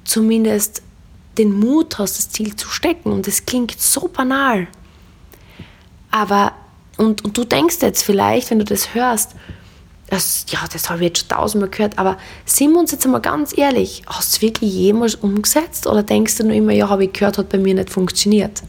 zumindest 0.04 0.82
den 1.38 1.52
Mut 1.58 1.98
hast, 1.98 2.18
das 2.18 2.30
Ziel 2.30 2.56
zu 2.56 2.68
stecken, 2.68 3.12
und 3.12 3.26
das 3.26 3.46
klingt 3.46 3.78
so 3.80 4.08
banal, 4.08 4.66
aber, 6.10 6.52
und, 6.98 7.24
und 7.24 7.36
du 7.36 7.44
denkst 7.44 7.76
jetzt 7.80 8.02
vielleicht, 8.02 8.50
wenn 8.50 8.58
du 8.58 8.64
das 8.64 8.94
hörst, 8.94 9.34
das, 10.12 10.44
ja, 10.48 10.58
das 10.70 10.90
habe 10.90 10.98
ich 11.00 11.06
jetzt 11.06 11.20
schon 11.20 11.28
tausendmal 11.28 11.70
gehört, 11.70 11.98
aber 11.98 12.18
sind 12.44 12.72
wir 12.72 12.80
uns 12.80 12.92
jetzt 12.92 13.06
einmal 13.06 13.22
ganz 13.22 13.56
ehrlich, 13.56 14.02
hast 14.06 14.34
du 14.34 14.36
es 14.36 14.42
wirklich 14.42 14.70
jemals 14.70 15.14
umgesetzt 15.14 15.86
oder 15.86 16.02
denkst 16.02 16.36
du 16.36 16.44
nur 16.44 16.52
immer, 16.52 16.72
ja, 16.72 16.90
habe 16.90 17.04
ich 17.04 17.14
gehört, 17.14 17.38
hat 17.38 17.48
bei 17.48 17.56
mir 17.56 17.74
nicht 17.74 17.88
funktioniert? 17.88 18.62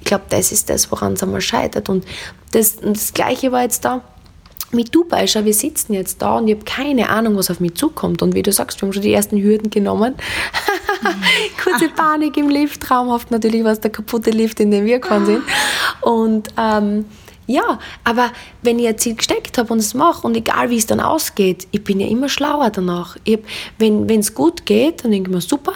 Ich 0.00 0.06
glaube, 0.06 0.24
das 0.30 0.50
ist 0.50 0.68
das, 0.68 0.90
woran 0.90 1.12
es 1.12 1.22
einmal 1.22 1.42
scheitert. 1.42 1.88
Und 1.88 2.04
das, 2.50 2.74
und 2.82 2.96
das 2.96 3.14
Gleiche 3.14 3.52
war 3.52 3.62
jetzt 3.62 3.84
da 3.84 4.02
mit 4.72 4.94
Dubai. 4.94 5.26
Schau, 5.26 5.44
wir 5.44 5.54
sitzen 5.54 5.92
jetzt 5.94 6.22
da 6.22 6.38
und 6.38 6.48
ich 6.48 6.54
habe 6.54 6.64
keine 6.64 7.08
Ahnung, 7.08 7.36
was 7.36 7.50
auf 7.50 7.60
mich 7.60 7.74
zukommt. 7.74 8.22
Und 8.22 8.34
wie 8.34 8.42
du 8.42 8.52
sagst, 8.52 8.80
wir 8.80 8.86
haben 8.86 8.92
schon 8.92 9.02
die 9.02 9.12
ersten 9.12 9.40
Hürden 9.42 9.70
genommen. 9.70 10.14
Kurze 11.62 11.88
Panik 11.88 12.36
im 12.36 12.48
Lift, 12.48 12.82
traumhaft 12.82 13.30
natürlich, 13.30 13.64
was 13.64 13.80
der 13.80 13.90
kaputte 13.90 14.30
Lift, 14.30 14.60
in 14.60 14.70
dem 14.70 14.84
wir 14.84 14.98
gefahren 14.98 15.26
sind. 15.26 15.42
Und 16.02 16.48
ähm, 16.56 17.04
ja, 17.50 17.80
aber 18.04 18.30
wenn 18.62 18.78
ich 18.78 18.86
ein 18.86 18.96
Ziel 18.96 19.16
gesteckt 19.16 19.58
habe 19.58 19.72
und 19.72 19.80
es 19.80 19.92
mache 19.92 20.24
und 20.24 20.36
egal 20.36 20.70
wie 20.70 20.76
es 20.76 20.86
dann 20.86 21.00
ausgeht, 21.00 21.66
ich 21.72 21.82
bin 21.82 21.98
ja 21.98 22.06
immer 22.06 22.28
schlauer 22.28 22.70
danach. 22.70 23.16
Ich 23.24 23.38
hab, 23.38 23.40
wenn 23.78 24.08
es 24.08 24.34
gut 24.34 24.66
geht, 24.66 25.02
dann 25.02 25.10
denke 25.10 25.30
ich 25.30 25.34
mir 25.34 25.40
super. 25.40 25.72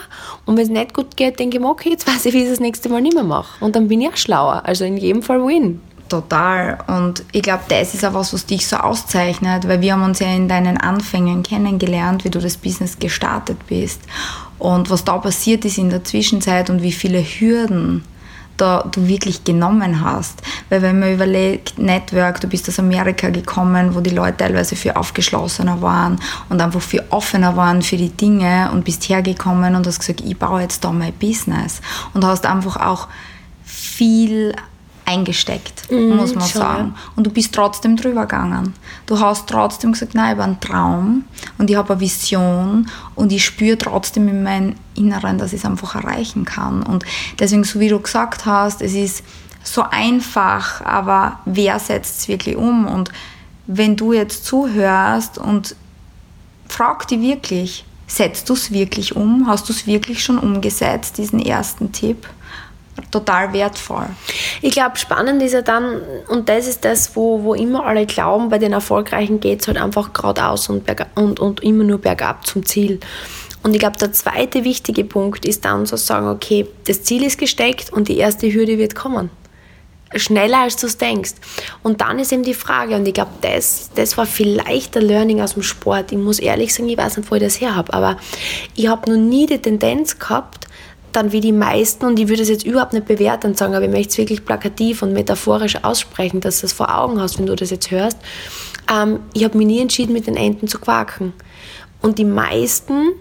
Und 0.46 0.56
wenn 0.56 0.62
es 0.62 0.70
nicht 0.70 0.94
gut 0.94 1.16
geht, 1.16 1.40
denke 1.40 1.56
ich 1.56 1.60
mir, 1.60 1.68
okay, 1.68 1.90
jetzt 1.90 2.06
weiß 2.06 2.26
ich, 2.26 2.32
wie 2.32 2.38
ich 2.38 2.44
es 2.44 2.50
das 2.50 2.60
nächste 2.60 2.88
Mal 2.90 3.02
nicht 3.02 3.14
mehr 3.14 3.24
mache. 3.24 3.64
Und 3.64 3.74
dann 3.74 3.88
bin 3.88 4.00
ich 4.00 4.08
auch 4.08 4.16
schlauer. 4.16 4.62
Also 4.64 4.84
in 4.84 4.96
jedem 4.96 5.22
Fall 5.22 5.44
Win. 5.44 5.80
Total. 6.08 6.78
Und 6.86 7.24
ich 7.32 7.42
glaube, 7.42 7.62
das 7.68 7.94
ist 7.94 8.04
auch 8.04 8.14
was, 8.14 8.34
was 8.34 8.44
dich 8.44 8.66
so 8.66 8.76
auszeichnet, 8.76 9.66
weil 9.66 9.80
wir 9.80 9.94
haben 9.94 10.02
uns 10.02 10.18
ja 10.18 10.28
in 10.28 10.48
deinen 10.48 10.76
Anfängen 10.76 11.42
kennengelernt, 11.42 12.24
wie 12.24 12.30
du 12.30 12.40
das 12.40 12.56
Business 12.58 12.98
gestartet 12.98 13.66
bist 13.66 14.02
und 14.58 14.90
was 14.90 15.04
da 15.04 15.16
passiert 15.18 15.64
ist 15.64 15.78
in 15.78 15.90
der 15.90 16.04
Zwischenzeit 16.04 16.68
und 16.68 16.82
wie 16.82 16.92
viele 16.92 17.20
Hürden 17.20 18.04
da 18.56 18.84
du 18.90 19.08
wirklich 19.08 19.44
genommen 19.44 20.00
hast. 20.04 20.42
Weil 20.68 20.82
wenn 20.82 21.00
man 21.00 21.12
überlegt, 21.12 21.78
Network, 21.78 22.40
du 22.40 22.46
bist 22.46 22.68
aus 22.68 22.78
Amerika 22.78 23.30
gekommen, 23.30 23.94
wo 23.94 24.00
die 24.00 24.10
Leute 24.10 24.36
teilweise 24.38 24.76
viel 24.76 24.92
aufgeschlossener 24.92 25.82
waren 25.82 26.20
und 26.48 26.60
einfach 26.60 26.80
viel 26.80 27.02
offener 27.10 27.56
waren 27.56 27.82
für 27.82 27.96
die 27.96 28.10
Dinge 28.10 28.70
und 28.72 28.84
bist 28.84 29.08
hergekommen 29.08 29.74
und 29.74 29.86
hast 29.86 29.98
gesagt, 29.98 30.20
ich 30.20 30.36
baue 30.36 30.62
jetzt 30.62 30.84
da 30.84 30.92
mein 30.92 31.12
Business 31.14 31.80
und 32.12 32.24
hast 32.24 32.46
einfach 32.46 32.76
auch 32.76 33.08
viel 33.64 34.54
eingesteckt, 35.06 35.90
mhm, 35.90 36.16
muss 36.16 36.34
man 36.34 36.48
schon. 36.48 36.60
sagen. 36.60 36.94
Und 37.16 37.26
du 37.26 37.30
bist 37.30 37.54
trotzdem 37.54 37.96
drüber 37.96 38.22
gegangen. 38.22 38.74
Du 39.06 39.20
hast 39.20 39.48
trotzdem 39.48 39.92
gesagt, 39.92 40.14
nein, 40.14 40.26
ich 40.26 40.30
habe 40.32 40.44
einen 40.44 40.60
Traum 40.60 41.24
und 41.58 41.70
ich 41.70 41.76
habe 41.76 41.92
eine 41.92 42.00
Vision 42.00 42.88
und 43.14 43.32
ich 43.32 43.44
spüre 43.44 43.76
trotzdem 43.78 44.28
in 44.28 44.42
meinem 44.42 44.74
Inneren, 44.94 45.38
dass 45.38 45.52
ich 45.52 45.60
es 45.60 45.66
einfach 45.66 45.94
erreichen 45.94 46.44
kann. 46.44 46.82
Und 46.82 47.04
deswegen, 47.38 47.64
so 47.64 47.80
wie 47.80 47.88
du 47.88 48.00
gesagt 48.00 48.46
hast, 48.46 48.80
es 48.80 48.94
ist 48.94 49.24
so 49.62 49.82
einfach, 49.82 50.82
aber 50.82 51.40
wer 51.44 51.78
setzt 51.78 52.20
es 52.20 52.28
wirklich 52.28 52.56
um? 52.56 52.86
Und 52.86 53.10
wenn 53.66 53.96
du 53.96 54.12
jetzt 54.12 54.44
zuhörst 54.44 55.38
und 55.38 55.74
frag 56.68 57.08
die 57.08 57.20
wirklich, 57.20 57.84
setzt 58.06 58.48
du 58.48 58.52
es 58.52 58.70
wirklich 58.70 59.16
um? 59.16 59.46
Hast 59.46 59.68
du 59.68 59.72
es 59.72 59.86
wirklich 59.86 60.22
schon 60.22 60.38
umgesetzt, 60.38 61.18
diesen 61.18 61.40
ersten 61.40 61.92
Tipp? 61.92 62.28
Total 63.10 63.52
wertvoll. 63.52 64.06
Ich 64.62 64.72
glaube, 64.72 64.96
spannend 64.96 65.42
ist 65.42 65.52
ja 65.52 65.62
dann, 65.62 66.00
und 66.28 66.48
das 66.48 66.66
ist 66.66 66.84
das, 66.84 67.16
wo, 67.16 67.42
wo 67.42 67.54
immer 67.54 67.84
alle 67.84 68.06
glauben, 68.06 68.48
bei 68.48 68.58
den 68.58 68.72
Erfolgreichen 68.72 69.40
geht 69.40 69.60
es 69.60 69.68
halt 69.68 69.78
einfach 69.78 70.12
geradeaus 70.12 70.68
und, 70.68 70.84
und, 71.16 71.40
und 71.40 71.62
immer 71.62 71.84
nur 71.84 71.98
bergab 71.98 72.46
zum 72.46 72.64
Ziel. 72.64 73.00
Und 73.62 73.72
ich 73.72 73.80
glaube, 73.80 73.96
der 73.98 74.12
zweite 74.12 74.62
wichtige 74.62 75.04
Punkt 75.04 75.44
ist 75.44 75.64
dann 75.64 75.86
zu 75.86 75.96
sagen, 75.96 76.28
okay, 76.28 76.68
das 76.86 77.02
Ziel 77.02 77.24
ist 77.24 77.38
gesteckt 77.38 77.92
und 77.92 78.08
die 78.08 78.18
erste 78.18 78.52
Hürde 78.52 78.78
wird 78.78 78.94
kommen 78.94 79.30
schneller 80.16 80.60
als 80.60 80.76
du 80.76 80.86
es 80.86 80.96
denkst. 80.96 81.34
Und 81.82 82.00
dann 82.00 82.18
ist 82.18 82.32
eben 82.32 82.42
die 82.42 82.54
Frage, 82.54 82.96
und 82.96 83.06
ich 83.06 83.14
glaube, 83.14 83.32
das, 83.40 83.90
das 83.94 84.16
war 84.16 84.26
vielleicht 84.26 84.94
der 84.94 85.02
Learning 85.02 85.40
aus 85.40 85.54
dem 85.54 85.62
Sport. 85.62 86.12
Ich 86.12 86.18
muss 86.18 86.38
ehrlich 86.38 86.74
sagen, 86.74 86.88
ich 86.88 86.96
weiß 86.96 87.16
nicht, 87.16 87.30
wo 87.30 87.34
ich 87.34 87.42
das 87.42 87.60
her 87.60 87.74
habe, 87.74 87.92
aber 87.92 88.16
ich 88.74 88.86
habe 88.88 89.10
noch 89.10 89.18
nie 89.18 89.46
die 89.46 89.58
Tendenz 89.58 90.18
gehabt, 90.18 90.63
dann 91.16 91.32
wie 91.32 91.40
die 91.40 91.52
meisten, 91.52 92.04
und 92.04 92.18
ich 92.18 92.28
würde 92.28 92.42
es 92.42 92.48
jetzt 92.48 92.64
überhaupt 92.66 92.92
nicht 92.92 93.06
bewerten 93.06 93.48
und 93.48 93.58
sagen, 93.58 93.74
aber 93.74 93.84
ich 93.84 93.90
möchte 93.90 94.10
es 94.10 94.18
wirklich 94.18 94.44
plakativ 94.44 95.02
und 95.02 95.12
metaphorisch 95.12 95.82
aussprechen, 95.82 96.40
dass 96.40 96.60
du 96.60 96.66
es 96.66 96.72
vor 96.72 96.96
Augen 96.96 97.20
hast, 97.20 97.38
wenn 97.38 97.46
du 97.46 97.54
das 97.54 97.70
jetzt 97.70 97.90
hörst. 97.90 98.18
Ähm, 98.92 99.20
ich 99.32 99.44
habe 99.44 99.56
mich 99.56 99.66
nie 99.66 99.80
entschieden, 99.80 100.12
mit 100.12 100.26
den 100.26 100.36
Enten 100.36 100.68
zu 100.68 100.78
quaken. 100.78 101.32
Und 102.02 102.18
die 102.18 102.24
meisten 102.24 103.12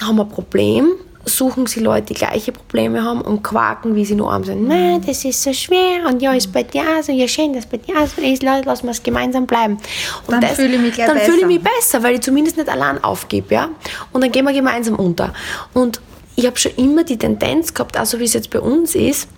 haben 0.00 0.20
ein 0.20 0.28
Problem, 0.28 0.92
suchen 1.24 1.66
sie 1.66 1.80
Leute, 1.80 2.06
die 2.06 2.14
gleiche 2.14 2.52
Probleme 2.52 3.02
haben 3.02 3.20
und 3.20 3.42
quaken, 3.42 3.94
wie 3.94 4.04
sie 4.04 4.14
nur 4.14 4.32
arm 4.32 4.44
sind. 4.44 4.66
Nein, 4.66 5.02
das 5.06 5.24
ist 5.24 5.42
so 5.42 5.52
schwer 5.52 6.06
und 6.06 6.22
ja, 6.22 6.32
ist 6.32 6.52
bei 6.52 6.62
dir 6.62 6.84
so, 7.02 7.12
ja 7.12 7.28
schön, 7.28 7.52
dass 7.52 7.66
bei 7.66 7.76
dir 7.78 7.94
so 8.06 8.22
ist, 8.22 8.42
lass 8.42 8.82
wir 8.82 8.90
es 8.90 9.02
gemeinsam 9.02 9.46
bleiben. 9.46 9.78
Und 10.26 10.42
dann 10.42 10.54
fühle 10.54 10.76
ich 10.76 10.80
mich 10.80 10.96
Dann 10.96 11.14
besser. 11.14 11.26
fühle 11.26 11.40
ich 11.40 11.46
mich 11.46 11.60
besser, 11.62 12.02
weil 12.02 12.14
ich 12.14 12.20
zumindest 12.20 12.56
nicht 12.56 12.68
allein 12.68 13.02
aufgebe, 13.02 13.54
ja. 13.54 13.68
Und 14.12 14.22
dann 14.22 14.32
gehen 14.32 14.44
wir 14.44 14.52
gemeinsam 14.52 14.94
unter. 14.94 15.32
Und 15.74 16.00
ich 16.38 16.46
habe 16.46 16.56
schon 16.56 16.70
immer 16.76 17.02
die 17.02 17.18
Tendenz 17.18 17.74
gehabt, 17.74 17.96
also 17.96 18.20
wie 18.20 18.24
es 18.24 18.32
jetzt 18.32 18.50
bei 18.50 18.60
uns 18.60 18.94
ist, 18.94 19.28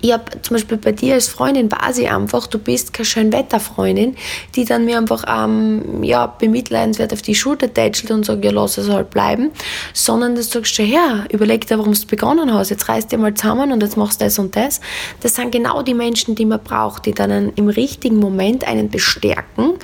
ich 0.00 0.12
habe 0.12 0.24
zum 0.42 0.54
Beispiel 0.54 0.78
bei 0.78 0.92
dir 0.92 1.14
als 1.14 1.28
Freundin 1.28 1.70
war 1.70 1.92
sie 1.92 2.08
einfach, 2.08 2.46
du 2.46 2.58
bist 2.58 2.92
keine 2.92 3.04
Schönwetterfreundin, 3.04 4.16
die 4.54 4.64
dann 4.64 4.84
mir 4.84 4.98
einfach 4.98 5.24
ähm, 5.28 6.02
ja, 6.02 6.26
bemitleidenswert 6.26 7.12
auf 7.12 7.22
die 7.22 7.34
Schulter 7.34 7.72
tätschelt 7.72 8.10
und 8.10 8.24
sagt, 8.24 8.44
ja, 8.44 8.50
lass 8.50 8.78
es 8.78 8.88
halt 8.88 9.10
bleiben, 9.10 9.50
sondern 9.92 10.34
du 10.34 10.42
sagst 10.42 10.78
ja, 10.78 11.24
überleg 11.30 11.66
dir, 11.66 11.78
warum 11.78 11.92
du 11.92 12.06
begonnen 12.06 12.52
hast, 12.52 12.70
jetzt 12.70 12.88
reißt 12.88 13.12
dir 13.12 13.18
mal 13.18 13.34
zusammen 13.34 13.72
und 13.72 13.82
jetzt 13.82 13.96
machst 13.96 14.20
du 14.20 14.24
das 14.24 14.38
und 14.38 14.56
das. 14.56 14.80
Das 15.20 15.34
sind 15.34 15.52
genau 15.52 15.82
die 15.82 15.94
Menschen, 15.94 16.34
die 16.34 16.46
man 16.46 16.60
braucht, 16.62 17.06
die 17.06 17.12
dann 17.12 17.52
im 17.54 17.68
richtigen 17.68 18.16
Moment 18.16 18.66
einen 18.66 18.88
bestärken 18.88 19.74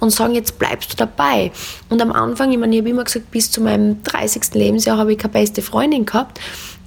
und 0.00 0.10
sagen, 0.10 0.34
jetzt 0.34 0.58
bleibst 0.58 0.92
du 0.92 0.96
dabei. 0.96 1.52
Und 1.88 2.00
am 2.02 2.12
Anfang, 2.12 2.50
ich 2.50 2.58
meine, 2.58 2.74
ich 2.74 2.80
habe 2.80 2.90
immer 2.90 3.04
gesagt, 3.04 3.30
bis 3.30 3.50
zu 3.50 3.60
meinem 3.60 4.02
30. 4.02 4.54
Lebensjahr 4.54 4.96
habe 4.96 5.12
ich 5.12 5.18
keine 5.18 5.32
beste 5.32 5.62
Freundin 5.62 6.06
gehabt, 6.06 6.40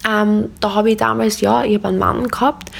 ähm, 0.09 0.51
da 0.59 0.73
habe 0.73 0.91
ich 0.91 0.97
damals, 0.97 1.41
ja, 1.41 1.63
ich 1.63 1.75
habe 1.75 1.89
einen 1.89 1.99
Mann 1.99 2.27
gehabt, 2.27 2.71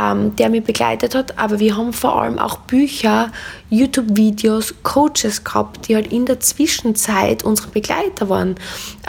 ähm, 0.00 0.36
der 0.36 0.48
mich 0.48 0.64
begleitet 0.64 1.14
hat, 1.14 1.38
aber 1.38 1.58
wir 1.58 1.76
haben 1.76 1.92
vor 1.92 2.20
allem 2.20 2.38
auch 2.38 2.58
Bücher, 2.58 3.30
YouTube-Videos, 3.70 4.74
Coaches 4.82 5.44
gehabt, 5.44 5.88
die 5.88 5.94
halt 5.94 6.12
in 6.12 6.26
der 6.26 6.40
Zwischenzeit 6.40 7.44
unsere 7.44 7.68
Begleiter 7.68 8.28
waren. 8.28 8.56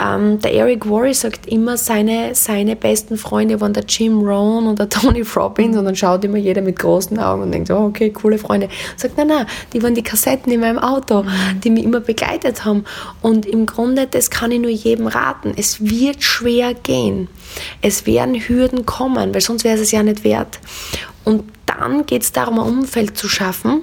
Ähm, 0.00 0.40
der 0.40 0.54
Eric 0.54 0.88
Worre 0.88 1.12
sagt 1.12 1.46
immer, 1.46 1.76
seine, 1.76 2.34
seine 2.34 2.76
besten 2.76 3.16
Freunde 3.16 3.60
waren 3.60 3.72
der 3.72 3.84
Jim 3.84 4.20
Rohn 4.20 4.66
und 4.66 4.78
der 4.78 4.88
Tony 4.88 5.22
Robbins 5.22 5.76
und 5.76 5.84
dann 5.84 5.96
schaut 5.96 6.24
immer 6.24 6.38
jeder 6.38 6.62
mit 6.62 6.78
großen 6.78 7.18
Augen 7.18 7.42
und 7.42 7.52
denkt, 7.52 7.70
oh, 7.70 7.86
okay, 7.86 8.10
coole 8.10 8.38
Freunde. 8.38 8.68
Sagt, 8.96 9.16
nein, 9.16 9.26
nein, 9.26 9.46
die 9.72 9.82
waren 9.82 9.94
die 9.94 10.02
Kassetten 10.02 10.52
in 10.52 10.60
meinem 10.60 10.78
Auto, 10.78 11.24
die 11.62 11.70
mich 11.70 11.84
immer 11.84 12.00
begleitet 12.00 12.64
haben. 12.64 12.84
Und 13.20 13.44
im 13.44 13.66
Grunde, 13.66 14.06
das 14.06 14.30
kann 14.30 14.50
ich 14.50 14.60
nur 14.60 14.70
jedem 14.70 15.06
raten. 15.06 15.52
Es 15.56 15.80
wird 15.80 16.22
schwer 16.22 16.74
gehen. 16.74 17.28
Es 17.82 18.06
werden 18.06 18.34
Hürden 18.34 18.86
kommen, 18.86 19.34
weil 19.34 19.40
sonst 19.40 19.64
wäre 19.64 19.76
es 19.76 19.90
es 19.90 19.92
ja 19.92 20.02
nicht 20.02 20.24
wert. 20.24 20.60
Und 21.24 21.44
dann 21.66 22.06
geht 22.06 22.22
es 22.22 22.32
darum, 22.32 22.58
ein 22.58 22.66
Umfeld 22.66 23.16
zu 23.16 23.28
schaffen, 23.28 23.82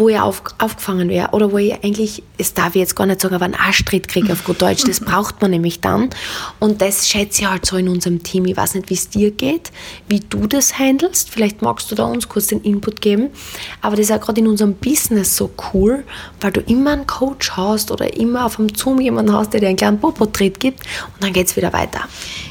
wo 0.00 0.08
ich 0.08 0.18
auf, 0.18 0.42
aufgefangen 0.58 1.10
wäre 1.10 1.28
oder 1.32 1.52
wo 1.52 1.58
ich 1.58 1.74
eigentlich, 1.84 2.22
es 2.38 2.54
darf 2.54 2.70
ich 2.70 2.80
jetzt 2.80 2.96
gar 2.96 3.06
nicht 3.06 3.20
sagen, 3.20 3.34
aber 3.34 3.44
einen 3.44 3.54
Arschtritt 3.54 4.08
kriege 4.08 4.32
auf 4.32 4.44
gut 4.44 4.60
Deutsch, 4.60 4.82
das 4.84 5.00
braucht 5.00 5.42
man 5.42 5.50
nämlich 5.50 5.80
dann 5.80 6.08
und 6.58 6.80
das 6.80 7.06
schätze 7.06 7.42
ich 7.42 7.48
halt 7.48 7.66
so 7.66 7.76
in 7.76 7.88
unserem 7.88 8.22
Team. 8.22 8.46
Ich 8.46 8.56
weiß 8.56 8.74
nicht, 8.74 8.88
wie 8.88 8.94
es 8.94 9.10
dir 9.10 9.30
geht, 9.30 9.70
wie 10.08 10.20
du 10.20 10.46
das 10.46 10.78
handelst, 10.78 11.28
vielleicht 11.28 11.60
magst 11.60 11.90
du 11.90 11.94
da 11.94 12.04
uns 12.06 12.28
kurz 12.28 12.46
den 12.46 12.62
Input 12.62 13.02
geben, 13.02 13.28
aber 13.82 13.94
das 13.94 14.06
ist 14.06 14.12
auch 14.12 14.20
gerade 14.20 14.40
in 14.40 14.48
unserem 14.48 14.74
Business 14.74 15.36
so 15.36 15.50
cool, 15.74 16.02
weil 16.40 16.50
du 16.50 16.60
immer 16.62 16.92
einen 16.92 17.06
Coach 17.06 17.52
hast 17.52 17.90
oder 17.90 18.16
immer 18.16 18.46
auf 18.46 18.56
dem 18.56 18.74
Zoom 18.74 19.00
jemanden 19.00 19.34
hast, 19.34 19.52
der 19.52 19.60
dir 19.60 19.68
einen 19.68 19.76
kleinen 19.76 20.00
Popo-Tritt 20.00 20.58
gibt 20.58 20.80
und 21.14 21.22
dann 21.22 21.34
geht 21.34 21.46
es 21.46 21.56
wieder 21.56 21.74
weiter. 21.74 22.00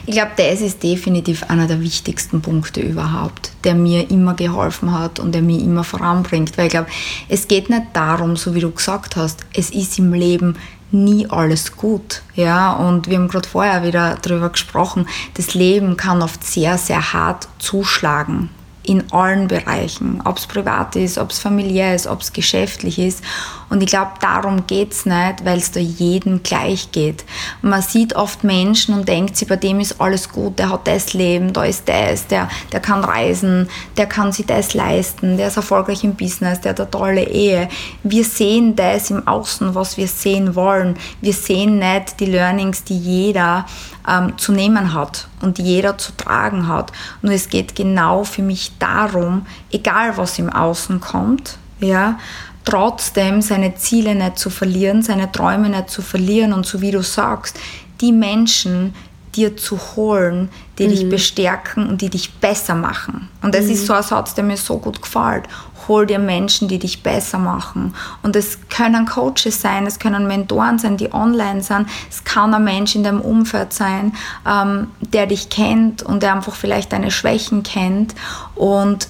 Ich 0.05 0.13
glaube, 0.15 0.31
das 0.37 0.61
ist 0.61 0.83
definitiv 0.83 1.43
einer 1.49 1.67
der 1.67 1.81
wichtigsten 1.81 2.41
Punkte 2.41 2.81
überhaupt, 2.81 3.51
der 3.63 3.75
mir 3.75 4.09
immer 4.11 4.33
geholfen 4.35 4.97
hat 4.97 5.19
und 5.19 5.33
der 5.33 5.41
mich 5.41 5.61
immer 5.61 5.83
voranbringt, 5.83 6.57
weil 6.57 6.65
ich 6.65 6.71
glaube, 6.71 6.89
es 7.27 7.38
geht 7.47 7.69
nicht 7.69 7.87
darum, 7.93 8.35
so 8.35 8.55
wie 8.55 8.59
du 8.59 8.71
gesagt 8.71 9.15
hast, 9.15 9.45
es 9.53 9.69
ist 9.69 9.99
im 9.99 10.13
Leben 10.13 10.57
nie 10.91 11.27
alles 11.29 11.75
gut. 11.75 12.21
Ja, 12.35 12.73
und 12.73 13.07
wir 13.07 13.17
haben 13.17 13.27
gerade 13.27 13.47
vorher 13.47 13.83
wieder 13.83 14.17
darüber 14.21 14.49
gesprochen, 14.49 15.07
das 15.35 15.53
Leben 15.53 15.97
kann 15.97 16.21
oft 16.21 16.43
sehr, 16.43 16.77
sehr 16.77 17.13
hart 17.13 17.47
zuschlagen 17.59 18.49
in 18.83 19.11
allen 19.11 19.47
Bereichen, 19.47 20.21
ob 20.25 20.37
es 20.37 20.47
privat 20.47 20.95
ist, 20.95 21.19
ob 21.19 21.29
es 21.29 21.39
familiär 21.39 21.93
ist, 21.93 22.07
ob 22.07 22.21
es 22.21 22.33
geschäftlich 22.33 22.97
ist. 22.97 23.23
Und 23.69 23.83
ich 23.83 23.89
glaube, 23.89 24.11
darum 24.19 24.65
geht 24.65 24.93
es 24.93 25.05
nicht, 25.05 25.45
weil 25.45 25.59
es 25.59 25.71
da 25.71 25.79
jedem 25.79 26.41
gleich 26.43 26.91
geht. 26.91 27.23
Man 27.61 27.81
sieht 27.81 28.15
oft 28.15 28.43
Menschen 28.43 28.95
und 28.95 29.07
denkt 29.07 29.37
sich, 29.37 29.47
bei 29.47 29.57
dem 29.57 29.79
ist 29.79 30.01
alles 30.01 30.29
gut, 30.29 30.57
der 30.57 30.71
hat 30.71 30.87
das 30.87 31.13
Leben, 31.13 31.53
da 31.53 31.63
ist 31.63 31.87
das, 31.87 32.27
der, 32.27 32.49
der 32.71 32.79
kann 32.79 33.03
reisen, 33.03 33.69
der 33.97 34.07
kann 34.07 34.31
sich 34.31 34.47
das 34.47 34.73
leisten, 34.73 35.37
der 35.37 35.47
ist 35.47 35.57
erfolgreich 35.57 36.03
im 36.03 36.15
Business, 36.15 36.61
der 36.61 36.71
hat 36.71 36.79
eine 36.79 36.89
tolle 36.89 37.23
Ehe. 37.23 37.69
Wir 38.03 38.23
sehen 38.23 38.75
das 38.75 39.11
im 39.11 39.27
Außen, 39.27 39.75
was 39.75 39.97
wir 39.97 40.07
sehen 40.07 40.55
wollen. 40.55 40.97
Wir 41.21 41.33
sehen 41.33 41.77
nicht 41.77 42.19
die 42.19 42.25
Learnings, 42.25 42.83
die 42.83 42.97
jeder 42.97 43.65
ähm, 44.07 44.37
zu 44.37 44.51
nehmen 44.51 44.93
hat 44.93 45.27
und 45.41 45.57
die 45.57 45.63
jeder 45.63 45.97
zu 45.97 46.15
tragen 46.17 46.67
hat. 46.67 46.91
Nur 47.21 47.33
es 47.33 47.49
geht 47.49 47.75
genau 47.75 48.23
für 48.23 48.41
mich 48.41 48.71
darum, 48.79 49.45
egal 49.71 50.17
was 50.17 50.39
im 50.39 50.49
Außen 50.49 50.99
kommt, 50.99 51.57
ja, 51.79 52.19
trotzdem 52.65 53.41
seine 53.41 53.75
Ziele 53.75 54.15
nicht 54.15 54.37
zu 54.37 54.49
verlieren, 54.49 55.01
seine 55.01 55.31
Träume 55.31 55.69
nicht 55.69 55.89
zu 55.89 56.01
verlieren 56.01 56.53
und 56.53 56.65
so 56.65 56.81
wie 56.81 56.91
du 56.91 57.01
sagst, 57.01 57.57
die 58.01 58.11
Menschen 58.11 58.93
dir 59.35 59.55
zu 59.55 59.79
holen, 59.95 60.49
die 60.77 60.87
mhm. 60.87 60.89
dich 60.89 61.09
bestärken 61.09 61.87
und 61.87 62.01
die 62.01 62.09
dich 62.09 62.33
besser 62.35 62.75
machen. 62.75 63.29
Und 63.41 63.53
das 63.55 63.65
mhm. 63.65 63.71
ist 63.71 63.85
so 63.85 63.93
ein 63.93 64.03
Satz, 64.03 64.33
der 64.33 64.43
mir 64.43 64.57
so 64.57 64.77
gut 64.77 65.01
gefällt. 65.01 65.45
Hol 65.87 66.05
dir 66.05 66.19
Menschen, 66.19 66.67
die 66.67 66.77
dich 66.77 67.01
besser 67.03 67.39
machen. 67.39 67.95
Und 68.21 68.35
es 68.35 68.59
können 68.69 69.05
Coaches 69.05 69.61
sein, 69.61 69.87
es 69.87 69.97
können 69.97 70.27
Mentoren 70.27 70.77
sein, 70.77 70.97
die 70.97 71.11
online 71.13 71.63
sind. 71.63 71.87
Es 72.09 72.23
kann 72.23 72.53
ein 72.53 72.63
Mensch 72.63 72.95
in 72.95 73.03
deinem 73.03 73.21
Umfeld 73.21 73.73
sein, 73.73 74.13
ähm, 74.47 74.87
der 75.01 75.25
dich 75.25 75.49
kennt 75.49 76.03
und 76.03 76.21
der 76.21 76.35
einfach 76.35 76.55
vielleicht 76.55 76.91
deine 76.91 77.11
Schwächen 77.11 77.63
kennt 77.63 78.13
und 78.55 79.07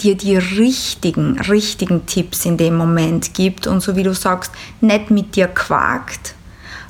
dir 0.00 0.16
die 0.16 0.36
richtigen, 0.36 1.40
richtigen 1.40 2.06
Tipps 2.06 2.44
in 2.44 2.56
dem 2.56 2.76
Moment 2.76 3.34
gibt 3.34 3.66
und 3.66 3.80
so 3.80 3.96
wie 3.96 4.02
du 4.02 4.14
sagst, 4.14 4.52
nicht 4.80 5.10
mit 5.10 5.36
dir 5.36 5.48
quakt, 5.48 6.34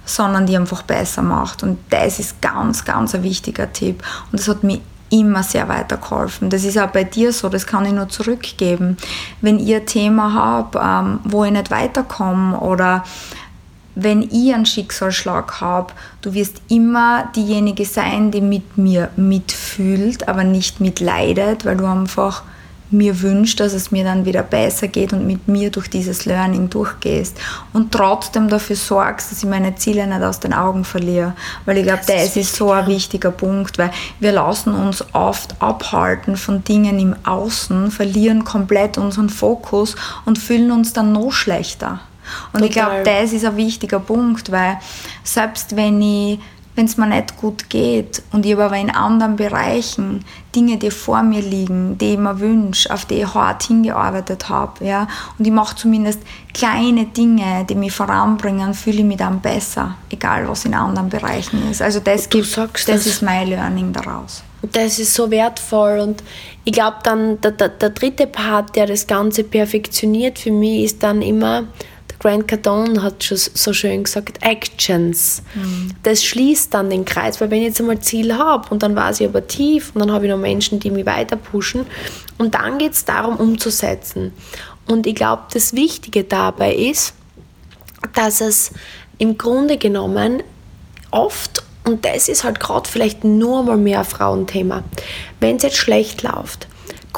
sondern 0.05 0.47
die 0.47 0.57
einfach 0.57 0.83
besser 0.83 1.23
macht. 1.23 1.63
Und 1.63 1.79
das 1.91 2.19
ist 2.19 2.41
ganz, 2.43 2.85
ganz 2.85 3.15
ein 3.15 3.23
wichtiger 3.23 3.73
Tipp. 3.73 4.03
Und 4.31 4.41
das 4.41 4.49
hat 4.49 4.65
mir 4.65 4.81
immer 5.11 5.43
sehr 5.43 5.69
weitergeholfen. 5.69 6.51
Das 6.51 6.65
ist 6.65 6.79
auch 6.79 6.91
bei 6.91 7.05
dir 7.05 7.33
so, 7.33 7.49
das 7.49 7.67
kann 7.67 7.85
ich 7.87 7.93
nur 7.93 8.09
zurückgeben. 8.09 8.97
Wenn 9.41 9.59
ihr 9.59 9.79
ein 9.79 9.87
Thema 9.87 10.35
habt, 10.35 10.77
ähm, 10.77 11.21
wo 11.25 11.45
ich 11.45 11.53
nicht 11.53 11.71
weiterkomme 11.71 12.59
oder 12.61 13.05
wenn 13.95 14.23
ich 14.23 14.55
einen 14.55 14.67
Schicksalsschlag 14.67 15.61
habe, 15.61 15.93
du 16.23 16.33
wirst 16.33 16.63
immer 16.69 17.31
diejenige 17.35 17.85
sein, 17.85 18.31
die 18.31 18.41
mit 18.41 18.79
mir 18.79 19.11
mitfühlt, 19.17 20.29
aber 20.29 20.45
nicht 20.45 20.81
mitleidet, 20.81 21.65
weil 21.65 21.77
du 21.77 21.87
einfach 21.87 22.43
mir 22.91 23.21
wünscht, 23.21 23.61
dass 23.61 23.73
es 23.73 23.91
mir 23.91 24.05
dann 24.05 24.25
wieder 24.25 24.43
besser 24.43 24.89
geht 24.89 25.13
und 25.13 25.27
mit 25.27 25.49
mir 25.49 25.71
durch 25.71 25.89
dieses 25.89 26.25
Learning 26.25 26.71
durchgehst 26.71 27.37
und 27.73 27.93
trotzdem 27.93 28.49
dafür 28.49 28.77
sorgst, 28.77 29.31
dass 29.31 29.43
ich 29.43 29.49
meine 29.49 29.75
Ziele 29.77 30.07
nicht 30.07 30.23
aus 30.23 30.41
den 30.41 30.55
Augen 30.55 30.85
verliere. 30.85 31.35
Weil 31.65 31.79
ich 31.79 31.85
glaube, 31.85 32.03
das, 32.07 32.25
das 32.25 32.37
ist 32.37 32.57
so 32.57 32.73
ein 32.73 32.87
wichtiger 32.87 33.31
Punkt, 33.31 33.79
weil 33.79 33.91
wir 34.21 34.33
lassen 34.33 34.75
uns 34.75 35.05
oft 35.13 35.61
abhalten 35.61 36.37
von 36.37 36.65
Dingen 36.65 36.99
im 36.99 37.17
Außen, 37.25 37.91
verlieren 37.91 38.45
komplett 38.45 38.99
unseren 38.99 39.29
Fokus 39.29 39.95
und 40.25 40.39
fühlen 40.39 40.71
uns 40.71 40.93
dann 40.93 41.13
noch 41.13 41.33
schlechter. 41.33 42.01
Und 42.53 42.61
Total. 42.61 42.67
ich 42.67 42.73
glaube, 42.73 43.03
das 43.05 43.33
ist 43.33 43.45
ein 43.45 43.57
wichtiger 43.57 44.01
Punkt, 44.01 44.51
weil 44.51 44.79
selbst 45.25 45.77
wenn 45.77 46.01
ich 46.01 46.39
wenn 46.79 46.87
es 46.87 46.97
mir 46.97 47.09
nicht 47.09 47.37
gut 47.37 47.69
geht 47.69 48.23
und 48.31 48.47
ich 48.47 48.57
aber 48.57 48.77
in 48.77 48.89
anderen 48.89 49.35
Bereichen 49.35 50.25
Dinge, 50.55 50.79
die 50.79 50.93
vor 50.93 51.25
mir 51.25 51.43
liegen, 51.43 51.99
die 51.99 52.13
ich 52.13 52.19
mir 52.19 52.39
wünsche, 52.39 52.95
auf 52.95 53.05
die 53.05 53.17
ich 53.17 53.35
hart 53.35 53.65
hingearbeitet 53.65 54.49
habe, 54.49 54.85
ja, 54.85 55.09
und 55.37 55.45
ich 55.45 55.53
mache 55.53 55.75
zumindest 55.75 56.21
kleine 56.55 57.07
Dinge, 57.07 57.67
die 57.69 57.75
mich 57.75 57.93
voranbringen, 57.93 58.75
fühle 58.75 58.99
ich 58.99 59.05
mich 59.05 59.17
dann 59.17 59.41
besser, 59.41 59.97
egal 60.09 60.49
was 60.49 60.65
in 60.65 60.75
anderen 60.75 61.09
Bereichen 61.09 61.69
ist. 61.69 61.83
Also 61.83 61.99
das, 61.99 62.29
gibt, 62.29 62.57
das, 62.57 62.85
das 62.87 63.07
ist 63.07 63.23
mein 63.23 63.49
Learning 63.49 63.93
daraus. 63.93 64.45
Das 64.63 65.01
ist 65.01 65.15
so 65.15 65.29
wertvoll 65.33 65.99
und 65.99 66.23
ich 66.63 66.73
glaube 66.73 66.99
dann, 67.03 67.41
der, 67.41 67.51
der, 67.51 67.71
der 67.71 67.91
dritte 67.91 68.29
Part, 68.29 68.77
der 68.77 68.87
das 68.87 69.09
Ganze 69.09 69.43
perfektioniert 69.43 70.39
für 70.39 70.53
mich, 70.53 70.85
ist 70.85 71.03
dann 71.03 71.23
immer, 71.23 71.65
Grant 72.19 72.49
Cardone 72.49 73.03
hat 73.03 73.23
schon 73.23 73.37
so 73.37 73.73
schön 73.73 74.05
gesagt, 74.05 74.39
Actions. 74.43 75.43
Mhm. 75.55 75.93
Das 76.03 76.25
schließt 76.25 76.75
dann 76.75 76.91
den 76.91 77.05
Kreis, 77.05 77.41
weil 77.41 77.51
wenn 77.51 77.59
ich 77.59 77.69
jetzt 77.69 77.81
einmal 77.81 78.01
Ziel 78.01 78.37
habe 78.37 78.69
und 78.71 78.83
dann 78.83 78.97
weiß 78.97 79.21
ich 79.21 79.29
aber 79.29 79.47
tief 79.47 79.93
und 79.95 80.01
dann 80.01 80.13
habe 80.13 80.27
ich 80.27 80.31
noch 80.31 80.39
Menschen, 80.39 80.81
die 80.81 80.91
mich 80.91 81.07
weiter 81.07 81.37
pushen 81.37 81.87
und 82.39 82.55
dann 82.55 82.79
geht 82.79 82.93
es 82.93 83.05
darum, 83.05 83.37
umzusetzen. 83.37 84.33
Und 84.89 85.07
ich 85.07 85.15
glaube, 85.15 85.43
das 85.53 85.75
Wichtige 85.75 86.25
dabei 86.25 86.75
ist, 86.75 87.15
dass 88.15 88.41
es 88.41 88.73
im 89.19 89.39
Grunde 89.39 89.77
genommen 89.77 90.43
oft, 91.11 91.63
und 91.85 92.05
das 92.05 92.29
ist 92.29 92.45
halt 92.45 92.59
gerade 92.61 92.89
vielleicht 92.89 93.25
nur 93.25 93.63
mal 93.63 93.77
mehr 93.77 94.05
Frauenthema, 94.05 94.83
wenn 95.41 95.57
es 95.57 95.63
jetzt 95.63 95.77
schlecht 95.77 96.23
läuft, 96.23 96.69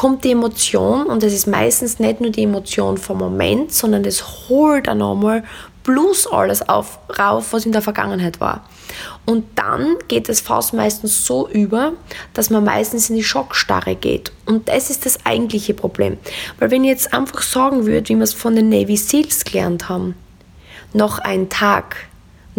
kommt 0.00 0.24
die 0.24 0.30
Emotion 0.30 1.08
und 1.08 1.22
es 1.22 1.34
ist 1.34 1.46
meistens 1.46 1.98
nicht 1.98 2.22
nur 2.22 2.30
die 2.30 2.44
Emotion 2.44 2.96
vom 2.96 3.18
Moment, 3.18 3.70
sondern 3.74 4.06
es 4.06 4.48
holt 4.48 4.86
dann 4.86 4.96
nochmal 4.96 5.44
plus 5.82 6.26
alles 6.26 6.66
auf, 6.66 7.00
rauf, 7.18 7.52
was 7.52 7.66
in 7.66 7.72
der 7.72 7.82
Vergangenheit 7.82 8.40
war. 8.40 8.66
Und 9.26 9.44
dann 9.56 9.96
geht 10.08 10.30
es 10.30 10.40
fast 10.40 10.72
meistens 10.72 11.26
so 11.26 11.46
über, 11.50 11.92
dass 12.32 12.48
man 12.48 12.64
meistens 12.64 13.10
in 13.10 13.16
die 13.16 13.22
Schockstarre 13.22 13.94
geht. 13.94 14.32
Und 14.46 14.70
das 14.70 14.88
ist 14.88 15.04
das 15.04 15.18
eigentliche 15.26 15.74
Problem. 15.74 16.16
Weil 16.58 16.70
wenn 16.70 16.82
ich 16.84 16.90
jetzt 16.92 17.12
einfach 17.12 17.42
sagen 17.42 17.84
würde, 17.84 18.08
wie 18.08 18.16
wir 18.16 18.22
es 18.22 18.32
von 18.32 18.56
den 18.56 18.70
Navy 18.70 18.96
Seals 18.96 19.44
gelernt 19.44 19.90
haben, 19.90 20.14
noch 20.94 21.18
ein 21.18 21.50
Tag, 21.50 21.96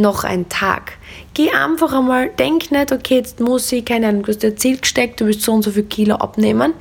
noch 0.01 0.23
ein 0.23 0.49
Tag. 0.49 0.93
Geh 1.33 1.51
einfach 1.51 1.93
einmal, 1.93 2.29
denk 2.29 2.71
nicht, 2.71 2.91
okay, 2.91 3.15
jetzt 3.15 3.39
muss 3.39 3.71
ich, 3.71 3.85
keine 3.85 4.07
Ahnung, 4.07 4.23
du 4.23 4.29
hast 4.29 4.43
dir 4.43 4.55
Ziel 4.55 4.77
gesteckt, 4.77 5.21
du 5.21 5.25
willst 5.25 5.43
so 5.43 5.53
und 5.53 5.61
so 5.63 5.71
viel 5.71 5.83
Kilo 5.83 6.15
abnehmen 6.15 6.73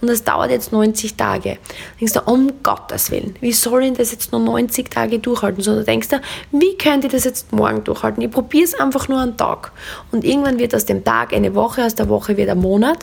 und 0.00 0.08
das 0.08 0.24
dauert 0.24 0.50
jetzt 0.50 0.72
90 0.72 1.16
Tage. 1.16 1.58
Denkst 2.00 2.14
du, 2.14 2.20
um 2.22 2.62
Gottes 2.62 3.10
Willen, 3.10 3.36
wie 3.40 3.52
soll 3.52 3.84
ich 3.84 3.92
das 3.94 4.12
jetzt 4.12 4.32
nur 4.32 4.40
90 4.40 4.90
Tage 4.90 5.18
durchhalten? 5.18 5.62
Sondern 5.62 5.84
denkst 5.84 6.08
du, 6.08 6.20
wie 6.52 6.76
könnte 6.78 7.08
ich 7.08 7.12
das 7.12 7.24
jetzt 7.24 7.52
morgen 7.52 7.84
durchhalten? 7.84 8.22
Ich 8.22 8.30
probiere 8.30 8.64
es 8.64 8.78
einfach 8.78 9.08
nur 9.08 9.20
einen 9.20 9.36
Tag. 9.36 9.72
Und 10.10 10.24
irgendwann 10.24 10.58
wird 10.58 10.74
aus 10.74 10.86
dem 10.86 11.04
Tag 11.04 11.34
eine 11.34 11.54
Woche, 11.54 11.84
aus 11.84 11.94
der 11.94 12.08
Woche 12.08 12.36
wird 12.36 12.48
ein 12.48 12.60
Monat. 12.60 12.98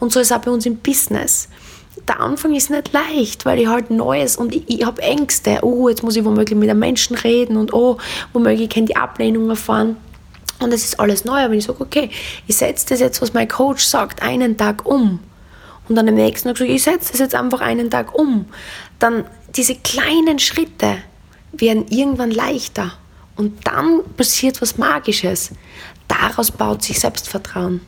Und 0.00 0.12
so 0.12 0.20
ist 0.20 0.30
es 0.30 0.36
auch 0.36 0.42
bei 0.42 0.50
uns 0.50 0.66
im 0.66 0.78
Business 0.78 1.48
der 2.08 2.20
Anfang 2.20 2.54
ist 2.54 2.70
nicht 2.70 2.92
leicht, 2.92 3.44
weil 3.46 3.58
ich 3.58 3.66
halt 3.66 3.90
Neues 3.90 4.36
und 4.36 4.54
ich, 4.54 4.64
ich 4.68 4.84
habe 4.84 5.02
Ängste. 5.02 5.58
Oh, 5.62 5.88
jetzt 5.88 6.02
muss 6.02 6.16
ich 6.16 6.24
womöglich 6.24 6.58
mit 6.58 6.70
einem 6.70 6.80
Menschen 6.80 7.16
reden 7.16 7.56
und 7.56 7.72
oh, 7.72 7.98
womöglich 8.32 8.68
kann 8.68 8.86
die 8.86 8.96
Ablehnung 8.96 9.48
erfahren. 9.48 9.96
Und 10.60 10.72
es 10.72 10.84
ist 10.84 11.00
alles 11.00 11.24
neu, 11.24 11.38
aber 11.38 11.54
ich 11.54 11.64
sage, 11.64 11.80
okay, 11.80 12.10
ich 12.46 12.56
setze 12.56 12.86
das 12.90 13.00
jetzt, 13.00 13.22
was 13.22 13.32
mein 13.32 13.48
Coach 13.48 13.84
sagt, 13.84 14.22
einen 14.22 14.56
Tag 14.56 14.86
um. 14.86 15.20
Und 15.88 15.96
dann 15.96 16.08
am 16.08 16.14
nächsten 16.14 16.48
Tag 16.48 16.58
sage 16.58 16.70
ich, 16.70 16.76
ich 16.76 16.82
setze 16.82 17.12
das 17.12 17.20
jetzt 17.20 17.34
einfach 17.34 17.60
einen 17.60 17.90
Tag 17.90 18.14
um. 18.14 18.46
Dann 18.98 19.24
diese 19.56 19.74
kleinen 19.74 20.38
Schritte 20.38 20.98
werden 21.52 21.86
irgendwann 21.88 22.30
leichter. 22.30 22.92
Und 23.36 23.66
dann 23.66 24.02
passiert 24.16 24.60
was 24.60 24.76
Magisches. 24.76 25.50
Daraus 26.06 26.50
baut 26.50 26.82
sich 26.82 27.00
Selbstvertrauen. 27.00 27.80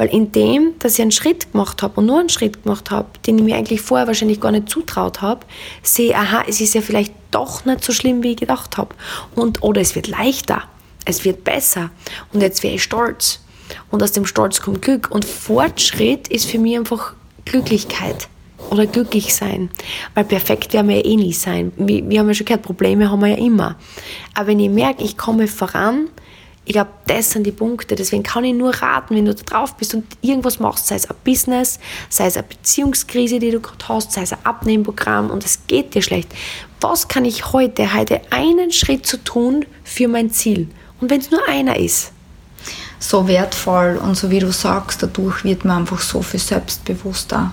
Weil 0.00 0.08
in 0.08 0.32
dem, 0.32 0.72
dass 0.78 0.94
ich 0.94 1.02
einen 1.02 1.10
Schritt 1.10 1.52
gemacht 1.52 1.82
habe 1.82 2.00
und 2.00 2.06
nur 2.06 2.20
einen 2.20 2.30
Schritt 2.30 2.62
gemacht 2.62 2.90
habe, 2.90 3.06
den 3.26 3.36
ich 3.36 3.44
mir 3.44 3.56
eigentlich 3.56 3.82
vorher 3.82 4.06
wahrscheinlich 4.06 4.40
gar 4.40 4.50
nicht 4.50 4.70
zutraut 4.70 5.20
habe, 5.20 5.44
sehe, 5.82 6.16
aha, 6.16 6.42
es 6.48 6.62
ist 6.62 6.74
ja 6.74 6.80
vielleicht 6.80 7.12
doch 7.30 7.66
nicht 7.66 7.84
so 7.84 7.92
schlimm, 7.92 8.22
wie 8.22 8.30
ich 8.30 8.38
gedacht 8.38 8.78
habe. 8.78 8.94
Und, 9.34 9.62
oder 9.62 9.82
es 9.82 9.94
wird 9.94 10.08
leichter, 10.08 10.62
es 11.04 11.26
wird 11.26 11.44
besser 11.44 11.90
und 12.32 12.40
jetzt 12.40 12.62
wäre 12.62 12.76
ich 12.76 12.82
stolz. 12.82 13.40
Und 13.90 14.02
aus 14.02 14.12
dem 14.12 14.24
Stolz 14.24 14.62
kommt 14.62 14.80
Glück. 14.80 15.10
Und 15.10 15.26
Fortschritt 15.26 16.28
ist 16.28 16.46
für 16.46 16.58
mich 16.58 16.78
einfach 16.78 17.12
Glücklichkeit 17.44 18.28
oder 18.70 18.86
glücklich 18.86 19.34
sein. 19.34 19.68
Weil 20.14 20.24
perfekt 20.24 20.72
werden 20.72 20.88
wir 20.88 20.96
ja 20.96 21.04
eh 21.04 21.16
nie 21.16 21.34
sein. 21.34 21.72
Wir, 21.76 22.08
wir 22.08 22.20
haben 22.20 22.28
ja 22.28 22.32
schon 22.32 22.46
gehört, 22.46 22.62
Probleme 22.62 23.10
haben 23.10 23.20
wir 23.20 23.28
ja 23.28 23.36
immer. 23.36 23.76
Aber 24.32 24.46
wenn 24.46 24.60
ich 24.60 24.70
merke, 24.70 25.04
ich 25.04 25.18
komme 25.18 25.46
voran, 25.46 26.08
ich 26.64 26.74
glaube, 26.74 26.90
das 27.06 27.30
sind 27.30 27.44
die 27.44 27.52
Punkte. 27.52 27.96
Deswegen 27.96 28.22
kann 28.22 28.44
ich 28.44 28.54
nur 28.54 28.74
raten, 28.74 29.16
wenn 29.16 29.24
du 29.24 29.34
da 29.34 29.42
drauf 29.42 29.76
bist 29.76 29.94
und 29.94 30.04
irgendwas 30.20 30.60
machst, 30.60 30.86
sei 30.86 30.96
es 30.96 31.08
ein 31.08 31.16
Business, 31.24 31.80
sei 32.08 32.26
es 32.26 32.36
eine 32.36 32.46
Beziehungskrise, 32.46 33.38
die 33.38 33.50
du 33.50 33.60
gerade 33.60 33.88
hast, 33.88 34.12
sei 34.12 34.22
es 34.22 34.32
ein 34.32 34.44
Abnehmprogramm 34.44 35.30
und 35.30 35.44
es 35.44 35.66
geht 35.66 35.94
dir 35.94 36.02
schlecht. 36.02 36.32
Was 36.80 37.08
kann 37.08 37.24
ich 37.24 37.52
heute, 37.52 37.94
heute 37.94 38.20
einen 38.30 38.72
Schritt 38.72 39.06
zu 39.06 39.16
tun 39.16 39.64
für 39.84 40.08
mein 40.08 40.30
Ziel? 40.30 40.68
Und 41.00 41.10
wenn 41.10 41.20
es 41.20 41.30
nur 41.30 41.40
einer 41.48 41.78
ist. 41.78 42.12
So 42.98 43.26
wertvoll 43.26 43.98
und 44.02 44.14
so 44.14 44.30
wie 44.30 44.40
du 44.40 44.52
sagst, 44.52 45.02
dadurch 45.02 45.42
wird 45.44 45.64
man 45.64 45.78
einfach 45.78 46.00
so 46.00 46.20
viel 46.20 46.40
selbstbewusster. 46.40 47.52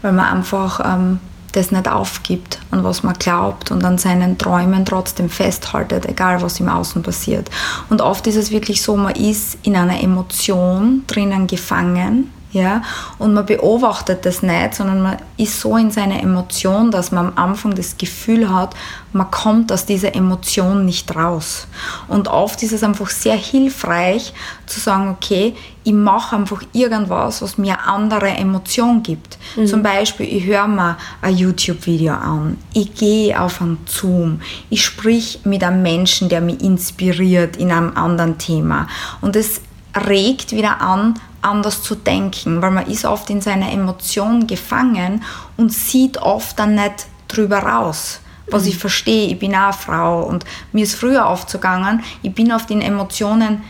Weil 0.00 0.12
man 0.12 0.36
einfach 0.36 0.80
ähm, 0.84 1.18
das 1.52 1.70
nicht 1.70 1.88
aufgibt, 1.88 2.58
an 2.70 2.84
was 2.84 3.02
man 3.02 3.14
glaubt 3.14 3.70
und 3.70 3.84
an 3.84 3.98
seinen 3.98 4.38
Träumen 4.38 4.84
trotzdem 4.84 5.28
festhaltet, 5.28 6.06
egal 6.06 6.42
was 6.42 6.60
im 6.60 6.68
Außen 6.68 7.02
passiert. 7.02 7.50
Und 7.90 8.00
oft 8.00 8.26
ist 8.26 8.36
es 8.36 8.50
wirklich 8.50 8.82
so, 8.82 8.96
man 8.96 9.14
ist 9.14 9.58
in 9.62 9.76
einer 9.76 10.02
Emotion 10.02 11.04
drinnen 11.06 11.46
gefangen 11.46 12.30
ja, 12.52 12.82
und 13.18 13.32
man 13.32 13.46
beobachtet 13.46 14.26
das 14.26 14.42
nicht, 14.42 14.74
sondern 14.74 15.00
man 15.00 15.16
ist 15.38 15.58
so 15.58 15.78
in 15.78 15.90
seiner 15.90 16.22
Emotion, 16.22 16.90
dass 16.90 17.10
man 17.10 17.28
am 17.28 17.32
Anfang 17.36 17.74
das 17.74 17.96
Gefühl 17.96 18.52
hat, 18.52 18.74
man 19.14 19.30
kommt 19.30 19.72
aus 19.72 19.86
dieser 19.86 20.14
Emotion 20.14 20.84
nicht 20.84 21.16
raus. 21.16 21.66
Und 22.08 22.28
oft 22.28 22.62
ist 22.62 22.72
es 22.72 22.82
einfach 22.82 23.08
sehr 23.08 23.36
hilfreich 23.36 24.34
zu 24.66 24.80
sagen, 24.80 25.08
okay, 25.08 25.54
ich 25.84 25.94
mache 25.94 26.36
einfach 26.36 26.62
irgendwas, 26.74 27.40
was 27.40 27.56
mir 27.56 27.86
andere 27.86 28.28
Emotion 28.28 29.02
gibt. 29.02 29.38
Mhm. 29.56 29.66
Zum 29.66 29.82
Beispiel, 29.82 30.26
ich 30.26 30.44
höre 30.44 30.68
mir 30.68 30.98
ein 31.22 31.34
YouTube-Video 31.34 32.12
an, 32.12 32.58
ich 32.74 32.94
gehe 32.94 33.40
auf 33.40 33.62
einen 33.62 33.78
Zoom, 33.86 34.42
ich 34.68 34.84
sprich 34.84 35.40
mit 35.44 35.64
einem 35.64 35.82
Menschen, 35.82 36.28
der 36.28 36.42
mich 36.42 36.60
inspiriert 36.60 37.56
in 37.56 37.72
einem 37.72 37.96
anderen 37.96 38.36
Thema. 38.36 38.88
Und 39.22 39.36
es 39.36 39.62
regt 40.06 40.52
wieder 40.52 40.80
an, 40.82 41.14
anders 41.42 41.82
zu 41.82 41.94
denken, 41.94 42.62
weil 42.62 42.70
man 42.70 42.86
ist 42.86 43.04
oft 43.04 43.28
in 43.30 43.40
seiner 43.40 43.70
Emotion 43.70 44.46
gefangen 44.46 45.22
und 45.56 45.72
sieht 45.72 46.18
oft 46.18 46.58
dann 46.58 46.74
nicht 46.74 47.06
drüber 47.28 47.58
raus. 47.58 48.20
Was 48.50 48.62
mhm. 48.62 48.68
ich 48.68 48.78
verstehe, 48.78 49.28
ich 49.28 49.38
bin 49.38 49.54
auch 49.54 49.64
eine 49.64 49.72
Frau 49.72 50.22
und 50.22 50.44
mir 50.72 50.84
ist 50.84 50.94
früher 50.94 51.26
aufgegangen, 51.26 52.02
ich 52.22 52.34
bin 52.34 52.52
auf 52.52 52.66
den 52.66 52.80
Emotionen 52.80 53.62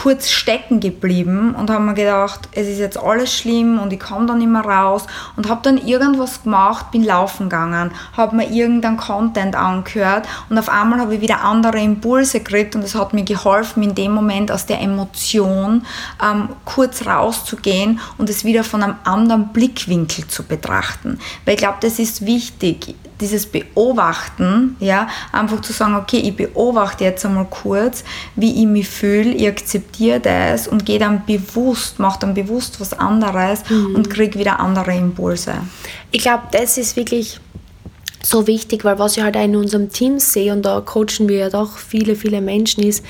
kurz 0.00 0.30
stecken 0.30 0.78
geblieben 0.78 1.56
und 1.56 1.70
habe 1.70 1.82
mir 1.82 1.94
gedacht, 1.94 2.48
es 2.52 2.68
ist 2.68 2.78
jetzt 2.78 2.98
alles 2.98 3.34
schlimm 3.34 3.80
und 3.80 3.92
ich 3.92 3.98
komme 3.98 4.26
da 4.26 4.34
nicht 4.34 4.48
mehr 4.48 4.64
raus 4.64 5.06
und 5.36 5.48
habe 5.48 5.60
dann 5.64 5.76
irgendwas 5.76 6.44
gemacht, 6.44 6.92
bin 6.92 7.02
laufen 7.02 7.48
gegangen, 7.48 7.90
habe 8.16 8.36
mir 8.36 8.48
irgendeinen 8.48 8.96
Content 8.96 9.56
angehört 9.56 10.28
und 10.50 10.58
auf 10.58 10.68
einmal 10.68 11.00
habe 11.00 11.16
ich 11.16 11.20
wieder 11.20 11.42
andere 11.42 11.80
Impulse 11.80 12.38
gekriegt 12.38 12.76
und 12.76 12.84
es 12.84 12.94
hat 12.94 13.12
mir 13.12 13.24
geholfen, 13.24 13.82
in 13.82 13.96
dem 13.96 14.12
Moment 14.12 14.52
aus 14.52 14.66
der 14.66 14.80
Emotion 14.80 15.84
ähm, 16.24 16.50
kurz 16.64 17.04
rauszugehen 17.04 17.98
und 18.18 18.30
es 18.30 18.44
wieder 18.44 18.62
von 18.62 18.84
einem 18.84 18.96
anderen 19.02 19.48
Blickwinkel 19.48 20.28
zu 20.28 20.44
betrachten. 20.44 21.18
Weil 21.44 21.54
ich 21.54 21.60
glaube, 21.60 21.78
das 21.80 21.98
ist 21.98 22.24
wichtig 22.24 22.94
dieses 23.20 23.46
Beobachten, 23.46 24.76
ja, 24.80 25.08
einfach 25.32 25.60
zu 25.60 25.72
sagen, 25.72 25.96
okay, 25.96 26.18
ich 26.18 26.36
beobachte 26.36 27.04
jetzt 27.04 27.24
einmal 27.26 27.46
kurz, 27.50 28.04
wie 28.36 28.60
ich 28.62 28.66
mich 28.66 28.88
fühle, 28.88 29.30
ich 29.30 29.48
akzeptiere 29.48 30.20
das 30.20 30.68
und 30.68 30.86
gehe 30.86 30.98
dann 30.98 31.24
bewusst, 31.26 31.98
mache 31.98 32.20
dann 32.20 32.34
bewusst 32.34 32.80
was 32.80 32.92
anderes 32.92 33.68
mhm. 33.68 33.94
und 33.94 34.10
kriege 34.10 34.38
wieder 34.38 34.60
andere 34.60 34.94
Impulse. 34.94 35.54
Ich 36.10 36.22
glaube, 36.22 36.44
das 36.52 36.78
ist 36.78 36.96
wirklich 36.96 37.40
so 38.22 38.46
wichtig, 38.46 38.84
weil 38.84 38.98
was 38.98 39.16
ich 39.16 39.22
halt 39.22 39.36
auch 39.36 39.44
in 39.44 39.56
unserem 39.56 39.90
Team 39.90 40.18
sehe 40.18 40.52
und 40.52 40.62
da 40.62 40.80
coachen 40.80 41.28
wir 41.28 41.38
ja 41.38 41.50
doch 41.50 41.78
viele, 41.78 42.16
viele 42.16 42.40
Menschen 42.40 42.82
ist, 42.82 43.04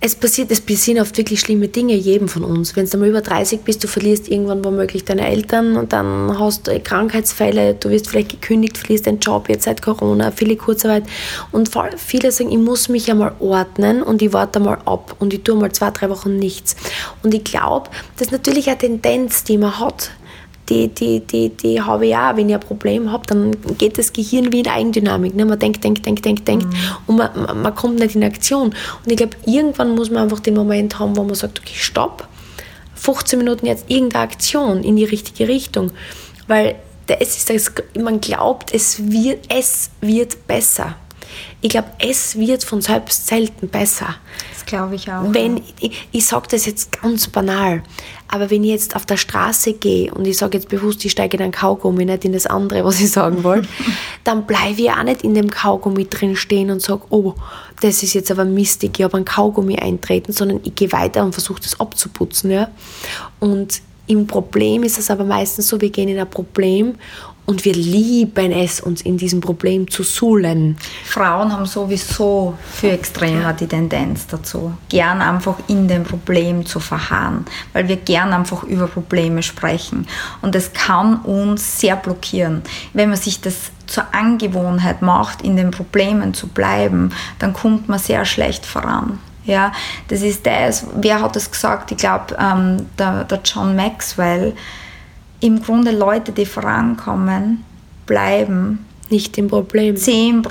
es 0.00 0.14
passiert, 0.14 0.50
es 0.50 0.60
passieren 0.60 1.00
oft 1.00 1.16
wirklich 1.16 1.40
schlimme 1.40 1.68
Dinge 1.68 1.94
jedem 1.94 2.28
von 2.28 2.44
uns. 2.44 2.76
Wenn 2.76 2.88
du 2.88 2.98
mal 2.98 3.08
über 3.08 3.22
30 3.22 3.62
bist, 3.62 3.82
du 3.82 3.88
verlierst 3.88 4.28
irgendwann 4.28 4.64
womöglich 4.64 5.04
deine 5.04 5.26
Eltern 5.26 5.76
und 5.76 5.92
dann 5.92 6.38
hast 6.38 6.66
du 6.66 6.78
Krankheitsfälle, 6.78 7.74
du 7.74 7.88
wirst 7.90 8.08
vielleicht 8.08 8.30
gekündigt, 8.30 8.76
verlierst 8.76 9.06
deinen 9.06 9.20
Job 9.20 9.48
jetzt 9.48 9.64
seit 9.64 9.80
Corona, 9.80 10.30
viele 10.30 10.56
Kurzarbeit 10.56 11.04
und 11.50 11.70
viele 11.96 12.30
sagen, 12.30 12.50
ich 12.50 12.58
muss 12.58 12.88
mich 12.88 13.10
einmal 13.10 13.32
ordnen 13.40 14.02
und 14.02 14.20
ich 14.20 14.32
warte 14.32 14.60
mal 14.60 14.78
ab 14.84 15.16
und 15.18 15.32
ich 15.32 15.42
tue 15.42 15.56
mal 15.56 15.72
zwei, 15.72 15.90
drei 15.90 16.10
Wochen 16.10 16.36
nichts. 16.36 16.76
Und 17.22 17.32
ich 17.32 17.44
glaube, 17.44 17.88
das 18.16 18.28
ist 18.28 18.32
natürlich 18.32 18.68
eine 18.68 18.78
Tendenz, 18.78 19.44
die 19.44 19.56
man 19.56 19.80
hat 19.80 20.10
die, 20.68 20.88
die, 20.88 21.20
die, 21.20 21.50
die 21.50 21.80
habe 21.80 22.06
ich 22.06 22.16
auch. 22.16 22.36
Wenn 22.36 22.48
ich 22.48 22.54
ein 22.54 22.60
Problem 22.60 23.12
habe, 23.12 23.26
dann 23.26 23.56
geht 23.78 23.98
das 23.98 24.12
Gehirn 24.12 24.52
wie 24.52 24.60
in 24.60 24.68
Eigendynamik. 24.68 25.34
Ne? 25.34 25.44
Man 25.44 25.58
denkt, 25.58 25.84
denkt, 25.84 26.04
denkt, 26.04 26.24
denkt, 26.24 26.48
denkt 26.48 26.66
mhm. 26.66 26.74
und 27.06 27.16
man, 27.16 27.62
man, 27.62 27.74
kommt 27.74 27.98
nicht 27.98 28.14
in 28.16 28.24
Aktion. 28.24 28.68
Und 28.68 29.10
ich 29.10 29.16
glaube, 29.16 29.36
irgendwann 29.46 29.94
muss 29.94 30.10
man 30.10 30.24
einfach 30.24 30.40
den 30.40 30.54
Moment 30.54 30.98
haben, 30.98 31.16
wo 31.16 31.22
man 31.22 31.34
sagt, 31.34 31.60
okay, 31.60 31.74
stopp, 31.74 32.26
15 32.94 33.38
Minuten 33.38 33.66
jetzt 33.66 33.84
irgendeine 33.88 34.24
Aktion 34.24 34.82
in 34.82 34.96
die 34.96 35.04
richtige 35.04 35.48
Richtung. 35.48 35.92
Weil 36.48 36.76
es 37.06 37.36
ist 37.36 37.50
das, 37.50 37.72
man 38.00 38.20
glaubt, 38.20 38.74
es 38.74 39.10
wird, 39.10 39.44
es 39.48 39.90
wird 40.00 40.46
besser. 40.46 40.96
Ich 41.60 41.70
glaube, 41.70 41.88
es 41.98 42.36
wird 42.36 42.64
von 42.64 42.80
selbst 42.80 43.26
selten 43.26 43.68
besser. 43.68 44.16
Glaube 44.66 44.96
ich 44.96 45.10
auch. 45.10 45.22
Wenn, 45.32 45.62
ich, 45.80 46.08
ich 46.10 46.26
sage 46.26 46.48
das 46.50 46.66
jetzt 46.66 47.00
ganz 47.00 47.28
banal, 47.28 47.82
aber 48.28 48.50
wenn 48.50 48.64
ich 48.64 48.70
jetzt 48.70 48.96
auf 48.96 49.06
der 49.06 49.16
Straße 49.16 49.74
gehe 49.74 50.12
und 50.12 50.26
ich 50.26 50.36
sage 50.36 50.58
jetzt 50.58 50.68
bewusst, 50.68 51.04
ich 51.04 51.12
steige 51.12 51.36
in 51.36 51.42
ein 51.44 51.52
Kaugummi, 51.52 52.04
nicht 52.04 52.24
in 52.24 52.32
das 52.32 52.46
andere, 52.46 52.84
was 52.84 53.00
ich 53.00 53.10
sagen 53.10 53.44
wollte, 53.44 53.68
dann 54.24 54.44
bleibe 54.44 54.82
ich 54.82 54.90
auch 54.90 55.04
nicht 55.04 55.22
in 55.22 55.34
dem 55.34 55.50
Kaugummi 55.50 56.06
drin 56.08 56.34
stehen 56.34 56.70
und 56.72 56.82
sage, 56.82 57.02
oh, 57.10 57.34
das 57.80 58.02
ist 58.02 58.14
jetzt 58.14 58.30
aber 58.30 58.44
mistig, 58.44 58.98
ich 58.98 59.04
habe 59.04 59.16
ein 59.16 59.24
Kaugummi 59.24 59.78
eintreten, 59.78 60.32
sondern 60.32 60.60
ich 60.64 60.74
gehe 60.74 60.90
weiter 60.90 61.24
und 61.24 61.32
versuche 61.32 61.62
das 61.62 61.78
abzuputzen. 61.78 62.50
Ja? 62.50 62.68
Und 63.38 63.80
im 64.08 64.26
Problem 64.26 64.82
ist 64.82 64.98
es 64.98 65.10
aber 65.10 65.24
meistens 65.24 65.68
so, 65.68 65.80
wir 65.80 65.90
gehen 65.90 66.08
in 66.08 66.18
ein 66.18 66.30
Problem 66.30 66.96
und 67.46 67.64
wir 67.64 67.74
lieben 67.74 68.52
es, 68.52 68.80
uns 68.80 69.02
in 69.02 69.16
diesem 69.16 69.40
Problem 69.40 69.88
zu 69.90 70.02
suhlen. 70.02 70.76
Frauen 71.04 71.52
haben 71.52 71.66
sowieso 71.66 72.54
für 72.72 72.90
extremer 72.90 73.52
die 73.52 73.66
Tendenz 73.66 74.26
dazu, 74.26 74.74
gern 74.88 75.22
einfach 75.22 75.56
in 75.68 75.88
dem 75.88 76.02
Problem 76.04 76.66
zu 76.66 76.80
verharren, 76.80 77.46
weil 77.72 77.88
wir 77.88 77.96
gern 77.96 78.32
einfach 78.32 78.64
über 78.64 78.88
Probleme 78.88 79.42
sprechen. 79.42 80.06
Und 80.42 80.54
das 80.54 80.72
kann 80.72 81.20
uns 81.20 81.80
sehr 81.80 81.96
blockieren. 81.96 82.62
Wenn 82.92 83.08
man 83.08 83.18
sich 83.18 83.40
das 83.40 83.70
zur 83.86 84.12
Angewohnheit 84.12 85.00
macht, 85.00 85.42
in 85.42 85.56
den 85.56 85.70
Problemen 85.70 86.34
zu 86.34 86.48
bleiben, 86.48 87.12
dann 87.38 87.52
kommt 87.52 87.88
man 87.88 88.00
sehr 88.00 88.24
schlecht 88.24 88.66
voran. 88.66 89.20
Ja, 89.44 89.70
das 90.08 90.22
ist 90.22 90.44
das, 90.44 90.86
wer 90.96 91.20
hat 91.20 91.36
das 91.36 91.50
gesagt? 91.52 91.92
Ich 91.92 91.98
glaube, 91.98 92.36
ähm, 92.38 92.86
der, 92.98 93.22
der 93.24 93.40
John 93.44 93.76
Maxwell. 93.76 94.54
Im 95.40 95.62
Grunde 95.62 95.90
Leute, 95.90 96.32
die 96.32 96.46
vorankommen, 96.46 97.64
bleiben 98.06 98.86
nicht 99.10 99.38
im 99.38 99.48
Problem. 99.48 99.94
10% 99.94 100.44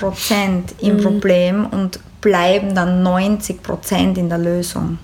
im 0.80 0.96
mhm. 0.96 1.02
Problem 1.02 1.66
und 1.66 2.00
bleiben 2.20 2.74
dann 2.74 3.06
90% 3.06 4.16
in 4.16 4.28
der 4.28 4.38
Lösung. 4.38 4.98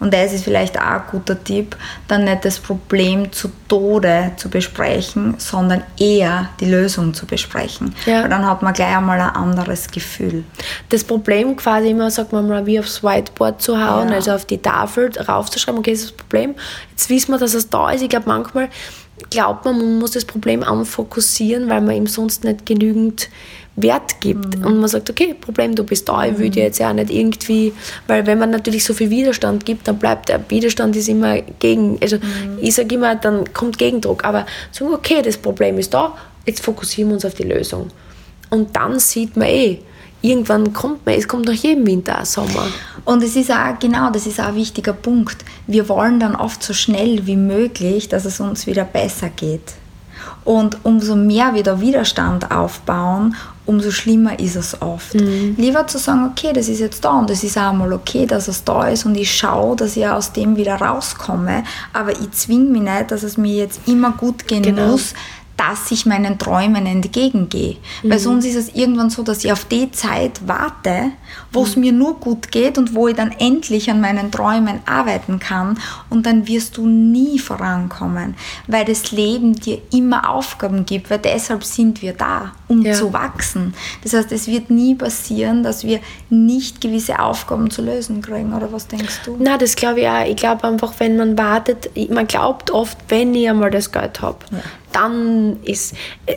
Und 0.00 0.14
das 0.14 0.32
ist 0.32 0.44
vielleicht 0.44 0.78
auch 0.78 0.82
ein 0.82 1.02
guter 1.10 1.42
Tipp, 1.44 1.76
dann 2.08 2.24
nicht 2.24 2.44
das 2.46 2.58
Problem 2.58 3.30
zu 3.32 3.50
Tode 3.68 4.32
zu 4.36 4.48
besprechen, 4.48 5.34
sondern 5.36 5.82
eher 5.98 6.48
die 6.58 6.64
Lösung 6.64 7.12
zu 7.12 7.26
besprechen. 7.26 7.94
Ja. 8.06 8.22
Weil 8.22 8.30
dann 8.30 8.46
hat 8.46 8.62
man 8.62 8.72
gleich 8.72 8.96
einmal 8.96 9.20
ein 9.20 9.28
anderes 9.28 9.90
Gefühl. 9.90 10.44
Das 10.88 11.04
Problem 11.04 11.54
quasi 11.54 11.90
immer, 11.90 12.10
sagt 12.10 12.32
man 12.32 12.48
mal, 12.48 12.64
wie 12.64 12.80
aufs 12.80 13.04
Whiteboard 13.04 13.60
zu 13.60 13.76
hauen, 13.76 14.08
ja. 14.08 14.14
also 14.14 14.32
auf 14.32 14.46
die 14.46 14.58
Tafel 14.58 15.10
raufzuschreiben, 15.18 15.78
okay, 15.78 15.92
das 15.92 16.00
ist 16.00 16.10
das 16.12 16.16
Problem. 16.16 16.54
Jetzt 16.90 17.10
wissen 17.10 17.32
wir, 17.32 17.38
dass 17.38 17.52
es 17.52 17.68
da 17.68 17.90
ist. 17.90 18.02
Ich 18.02 18.08
glaube, 18.08 18.26
manchmal 18.26 18.70
glaubt 19.28 19.64
man, 19.64 19.76
man 19.78 19.98
muss 19.98 20.12
das 20.12 20.24
Problem 20.24 20.62
anfokussieren, 20.62 21.68
weil 21.68 21.80
man 21.80 21.96
ihm 21.96 22.06
sonst 22.06 22.44
nicht 22.44 22.64
genügend 22.64 23.28
Wert 23.76 24.20
gibt. 24.20 24.58
Mhm. 24.58 24.66
Und 24.66 24.80
man 24.80 24.88
sagt, 24.88 25.10
okay, 25.10 25.34
Problem, 25.34 25.74
du 25.74 25.84
bist 25.84 26.08
da, 26.08 26.24
ich 26.24 26.38
will 26.38 26.50
dir 26.50 26.64
jetzt 26.64 26.78
ja 26.78 26.92
nicht 26.92 27.10
irgendwie, 27.10 27.72
weil 28.06 28.26
wenn 28.26 28.38
man 28.38 28.50
natürlich 28.50 28.84
so 28.84 28.94
viel 28.94 29.10
Widerstand 29.10 29.64
gibt, 29.64 29.88
dann 29.88 29.98
bleibt 29.98 30.28
der 30.28 30.40
Widerstand 30.48 30.96
ist 30.96 31.08
immer 31.08 31.40
gegen, 31.58 31.98
also 32.02 32.16
mhm. 32.16 32.58
ich 32.60 32.74
sage 32.74 32.94
immer, 32.94 33.14
dann 33.14 33.52
kommt 33.52 33.78
Gegendruck. 33.78 34.24
Aber 34.24 34.46
sagen, 34.70 34.92
okay, 34.92 35.22
das 35.22 35.36
Problem 35.36 35.78
ist 35.78 35.94
da, 35.94 36.14
jetzt 36.46 36.64
fokussieren 36.64 37.10
wir 37.10 37.14
uns 37.14 37.24
auf 37.24 37.34
die 37.34 37.44
Lösung. 37.44 37.88
Und 38.50 38.74
dann 38.76 38.98
sieht 38.98 39.36
man 39.36 39.48
eh, 39.48 39.78
irgendwann 40.22 40.72
kommt 40.72 41.06
man, 41.06 41.14
es 41.14 41.28
kommt 41.28 41.46
nach 41.46 41.54
jedem 41.54 41.86
Winter 41.86 42.18
ein 42.18 42.24
Sommer. 42.24 42.66
Und 43.04 43.22
es 43.22 43.36
ist 43.36 43.50
auch, 43.50 43.78
genau, 43.78 44.10
das 44.10 44.26
ist 44.26 44.40
auch 44.40 44.48
ein 44.48 44.56
wichtiger 44.56 44.92
Punkt. 44.92 45.44
Wir 45.66 45.88
wollen 45.88 46.20
dann 46.20 46.36
oft 46.36 46.62
so 46.62 46.72
schnell 46.72 47.26
wie 47.26 47.36
möglich, 47.36 48.08
dass 48.08 48.24
es 48.24 48.40
uns 48.40 48.66
wieder 48.66 48.84
besser 48.84 49.30
geht. 49.30 49.74
Und 50.44 50.78
umso 50.84 51.16
mehr 51.16 51.54
wir 51.54 51.62
da 51.62 51.80
Widerstand 51.80 52.50
aufbauen, 52.50 53.36
umso 53.66 53.90
schlimmer 53.90 54.38
ist 54.38 54.56
es 54.56 54.80
oft. 54.82 55.14
Mhm. 55.14 55.54
Lieber 55.56 55.86
zu 55.86 55.98
sagen, 55.98 56.28
okay, 56.30 56.52
das 56.52 56.68
ist 56.68 56.80
jetzt 56.80 57.04
da 57.04 57.18
und 57.18 57.30
es 57.30 57.44
ist 57.44 57.56
auch 57.56 57.72
mal 57.72 57.92
okay, 57.92 58.26
dass 58.26 58.48
es 58.48 58.64
da 58.64 58.88
ist 58.88 59.04
und 59.04 59.16
ich 59.16 59.32
schaue, 59.32 59.76
dass 59.76 59.96
ich 59.96 60.06
aus 60.06 60.32
dem 60.32 60.56
wieder 60.56 60.76
rauskomme, 60.76 61.62
aber 61.92 62.10
ich 62.12 62.30
zwinge 62.32 62.70
mich 62.70 62.82
nicht, 62.82 63.10
dass 63.10 63.22
es 63.22 63.36
mir 63.36 63.54
jetzt 63.54 63.80
immer 63.86 64.12
gut 64.12 64.48
gehen 64.48 64.62
genau. 64.62 64.88
muss, 64.88 65.14
dass 65.60 65.90
ich 65.90 66.06
meinen 66.06 66.38
Träumen 66.38 66.86
entgegengehe. 66.86 67.76
Mhm. 68.02 68.10
Weil 68.10 68.18
sonst 68.18 68.46
ist 68.46 68.56
es 68.56 68.74
irgendwann 68.74 69.10
so, 69.10 69.22
dass 69.22 69.44
ich 69.44 69.52
auf 69.52 69.66
die 69.66 69.90
Zeit 69.92 70.40
warte, 70.46 71.12
wo 71.52 71.62
es 71.64 71.76
mhm. 71.76 71.82
mir 71.82 71.92
nur 71.92 72.20
gut 72.20 72.50
geht 72.52 72.78
und 72.78 72.94
wo 72.94 73.08
ich 73.08 73.16
dann 73.16 73.32
endlich 73.32 73.90
an 73.90 74.00
meinen 74.00 74.30
Träumen 74.30 74.80
arbeiten 74.86 75.38
kann 75.38 75.78
und 76.08 76.26
dann 76.26 76.46
wirst 76.46 76.76
du 76.76 76.86
nie 76.86 77.38
vorankommen, 77.38 78.34
weil 78.66 78.84
das 78.84 79.12
Leben 79.12 79.54
dir 79.54 79.78
immer 79.92 80.30
Aufgaben 80.30 80.86
gibt, 80.86 81.10
weil 81.10 81.18
deshalb 81.18 81.64
sind 81.64 82.02
wir 82.02 82.12
da, 82.12 82.52
um 82.68 82.82
ja. 82.82 82.92
zu 82.92 83.12
wachsen. 83.12 83.74
Das 84.02 84.12
heißt, 84.12 84.32
es 84.32 84.46
wird 84.46 84.70
nie 84.70 84.94
passieren, 84.94 85.62
dass 85.62 85.84
wir 85.84 86.00
nicht 86.28 86.80
gewisse 86.80 87.18
Aufgaben 87.18 87.70
zu 87.70 87.82
lösen 87.82 88.22
kriegen, 88.22 88.52
oder 88.54 88.72
was 88.72 88.86
denkst 88.86 89.20
du? 89.24 89.36
Na, 89.38 89.58
das 89.58 89.76
glaube 89.76 90.00
ich 90.00 90.08
auch. 90.08 90.24
Ich 90.26 90.36
glaube 90.36 90.64
einfach, 90.64 90.94
wenn 90.98 91.16
man 91.16 91.36
wartet, 91.36 91.90
man 92.10 92.26
glaubt 92.26 92.70
oft, 92.70 92.98
wenn 93.08 93.34
ich 93.34 93.48
einmal 93.48 93.70
das 93.70 93.92
Geld 93.92 94.20
habe, 94.20 94.38
ja 94.50 94.58
dann 94.92 95.60
ist, 95.62 95.94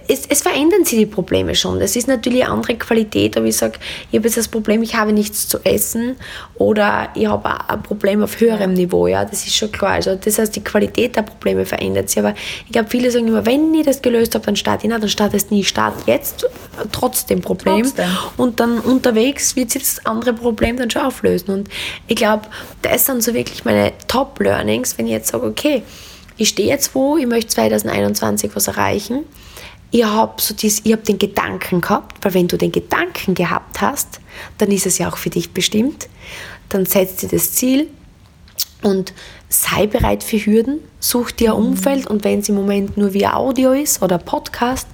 es, 0.08 0.25
es 0.27 0.41
verändern 0.41 0.86
sich 0.86 0.99
die 0.99 1.06
Probleme 1.06 1.56
schon. 1.56 1.82
Es 1.82 1.95
ist 1.95 2.08
natürlich 2.08 2.43
eine 2.43 2.53
andere 2.53 2.75
Qualität, 2.75 3.36
aber 3.38 3.47
ich 3.47 3.58
sage, 3.58 3.79
ich 4.12 4.17
habe 4.17 4.27
jetzt 4.27 4.38
das 4.38 4.47
Problem, 4.47 4.83
ich 4.84 4.96
habe 4.96 5.13
nichts 5.13 5.48
zu 5.48 5.60
essen 5.63 6.15
oder 6.56 7.10
ich 7.15 7.28
habe 7.28 7.69
ein 7.69 7.82
Problem 7.84 8.22
auf 8.24 8.39
höherem 8.39 8.74
Niveau, 8.74 9.08
ja, 9.08 9.26
das 9.26 9.46
ist 9.46 9.56
schon 9.56 9.72
klar. 9.72 9.93
Also 9.93 10.15
das 10.15 10.38
heißt, 10.38 10.56
die 10.56 10.63
Qualität 10.63 11.15
der 11.15 11.24
Probleme 11.24 11.65
verändert 11.65 12.10
sich, 12.10 12.19
aber 12.19 12.36
ich 12.65 12.72
glaube, 12.72 12.89
viele 12.89 13.10
sagen 13.12 13.28
immer, 13.28 13.46
wenn 13.46 13.74
ich 13.74 13.86
das 13.86 14.02
gelöst 14.02 14.36
habe, 14.36 14.46
dann 14.46 14.56
starte 14.56 14.86
ich, 14.86 14.89
na, 14.89 15.00
dann 15.00 15.10
startest 15.10 15.50
du 15.50 15.56
nie, 15.56 15.63
start 15.63 15.96
jetzt 16.06 16.46
trotzdem 16.91 17.41
Problem 17.41 17.84
trotzdem. 17.84 18.10
und 18.38 18.60
dann 18.60 18.80
unterwegs 18.80 19.56
wird 19.56 19.72
sich 19.72 19.82
das 19.84 20.06
andere 20.06 20.34
Problem 20.34 20.78
dann 20.78 20.89
schon 20.89 21.02
auflösen 21.04 21.52
und 21.52 21.69
ich 22.08 22.15
glaube, 22.15 22.43
das 22.82 23.06
sind 23.06 23.24
so 23.24 23.34
wirklich 23.34 23.65
meine 23.65 23.93
Top-Learnings, 24.08 24.98
wenn 24.98 25.08
ich 25.08 25.13
jetzt 25.13 25.32
sage, 25.32 25.46
okay, 25.46 25.84
ich 26.38 26.50
stehe 26.50 26.67
jetzt 26.67 26.96
wo, 26.96 27.17
ich 27.17 27.28
möchte 27.28 27.50
2021 27.50 28.52
was 28.56 28.67
erreichen. 28.67 29.26
Ich 29.95 30.03
habe 30.03 30.41
so 30.41 30.56
hab 30.56 31.03
den 31.03 31.19
Gedanken 31.19 31.79
gehabt, 31.79 32.25
weil 32.25 32.34
wenn 32.34 32.47
du 32.47 32.58
den 32.58 32.71
Gedanken 32.71 33.36
gehabt 33.36 33.79
hast, 33.79 34.21
dann 34.58 34.71
ist 34.71 34.88
es 34.88 34.97
ja 34.97 35.08
auch 35.08 35.17
für 35.17 35.29
dich 35.29 35.51
bestimmt. 35.51 36.10
Dann 36.69 36.88
setzt 36.88 37.21
dir 37.21 37.29
das 37.29 37.51
Ziel 37.51 37.88
und 38.82 39.13
sei 39.49 39.86
bereit 39.86 40.23
für 40.23 40.38
Hürden, 40.38 40.79
such 40.99 41.29
dir 41.29 41.53
ein 41.53 41.60
mhm. 41.60 41.67
Umfeld 41.67 42.08
und 42.08 42.23
wenn 42.23 42.39
es 42.39 42.49
im 42.49 42.56
Moment 42.56 42.97
nur 42.97 43.13
via 43.13 43.36
Audio 43.36 43.71
ist 43.71 44.01
oder 44.01 44.17
Podcast, 44.17 44.88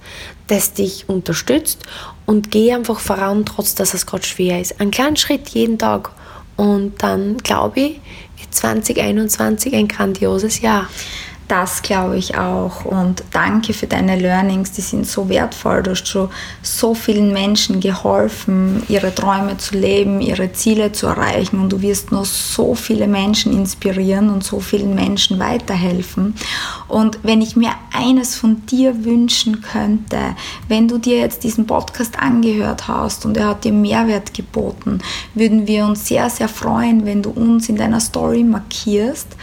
das 0.47 0.73
dich 0.73 1.07
unterstützt 1.07 1.79
und 2.25 2.51
geh 2.51 2.73
einfach 2.73 2.99
voran, 2.99 3.45
trotz 3.45 3.75
dass 3.75 3.93
es 3.93 4.05
gerade 4.05 4.25
schwer 4.25 4.59
ist. 4.59 4.81
Ein 4.81 4.91
kleinen 4.91 5.15
Schritt 5.15 5.47
jeden 5.47 5.77
Tag 5.77 6.11
und 6.57 7.01
dann 7.01 7.37
glaube 7.37 7.79
ich, 7.79 8.01
wird 8.37 8.53
2021 8.53 9.73
ein 9.75 9.87
grandioses 9.87 10.59
Jahr. 10.59 10.89
Das 11.49 11.81
glaube 11.81 12.15
ich 12.15 12.37
auch. 12.37 12.85
Und 12.85 13.23
danke 13.31 13.73
für 13.73 13.87
deine 13.87 14.19
Learnings, 14.19 14.71
die 14.71 14.81
sind 14.81 15.07
so 15.07 15.29
wertvoll. 15.29 15.81
Du 15.81 15.91
hast 15.91 16.07
schon 16.07 16.29
so 16.61 16.93
vielen 16.93 17.33
Menschen 17.33 17.79
geholfen, 17.79 18.83
ihre 18.87 19.13
Träume 19.15 19.57
zu 19.57 19.75
leben, 19.75 20.21
ihre 20.21 20.53
Ziele 20.53 20.91
zu 20.91 21.07
erreichen. 21.07 21.59
Und 21.59 21.69
du 21.69 21.81
wirst 21.81 22.11
noch 22.11 22.25
so 22.25 22.75
viele 22.75 23.07
Menschen 23.07 23.51
inspirieren 23.51 24.29
und 24.29 24.43
so 24.43 24.59
vielen 24.59 24.93
Menschen 24.93 25.39
weiterhelfen. 25.39 26.35
Und 26.87 27.17
wenn 27.23 27.41
ich 27.41 27.55
mir 27.55 27.71
eines 27.93 28.35
von 28.35 28.63
dir 28.67 29.03
wünschen 29.03 29.61
könnte, 29.61 30.19
wenn 30.67 30.87
du 30.87 30.99
dir 30.99 31.17
jetzt 31.17 31.43
diesen 31.43 31.65
Podcast 31.65 32.19
angehört 32.19 32.87
hast 32.87 33.25
und 33.25 33.37
er 33.37 33.47
hat 33.47 33.63
dir 33.63 33.73
Mehrwert 33.73 34.35
geboten, 34.35 34.99
würden 35.33 35.65
wir 35.65 35.85
uns 35.85 36.05
sehr, 36.07 36.29
sehr 36.29 36.47
freuen, 36.47 37.07
wenn 37.07 37.23
du 37.23 37.31
uns 37.31 37.69
in 37.69 37.75
deiner 37.75 37.99
Story 37.99 38.43
markierst 38.43 39.35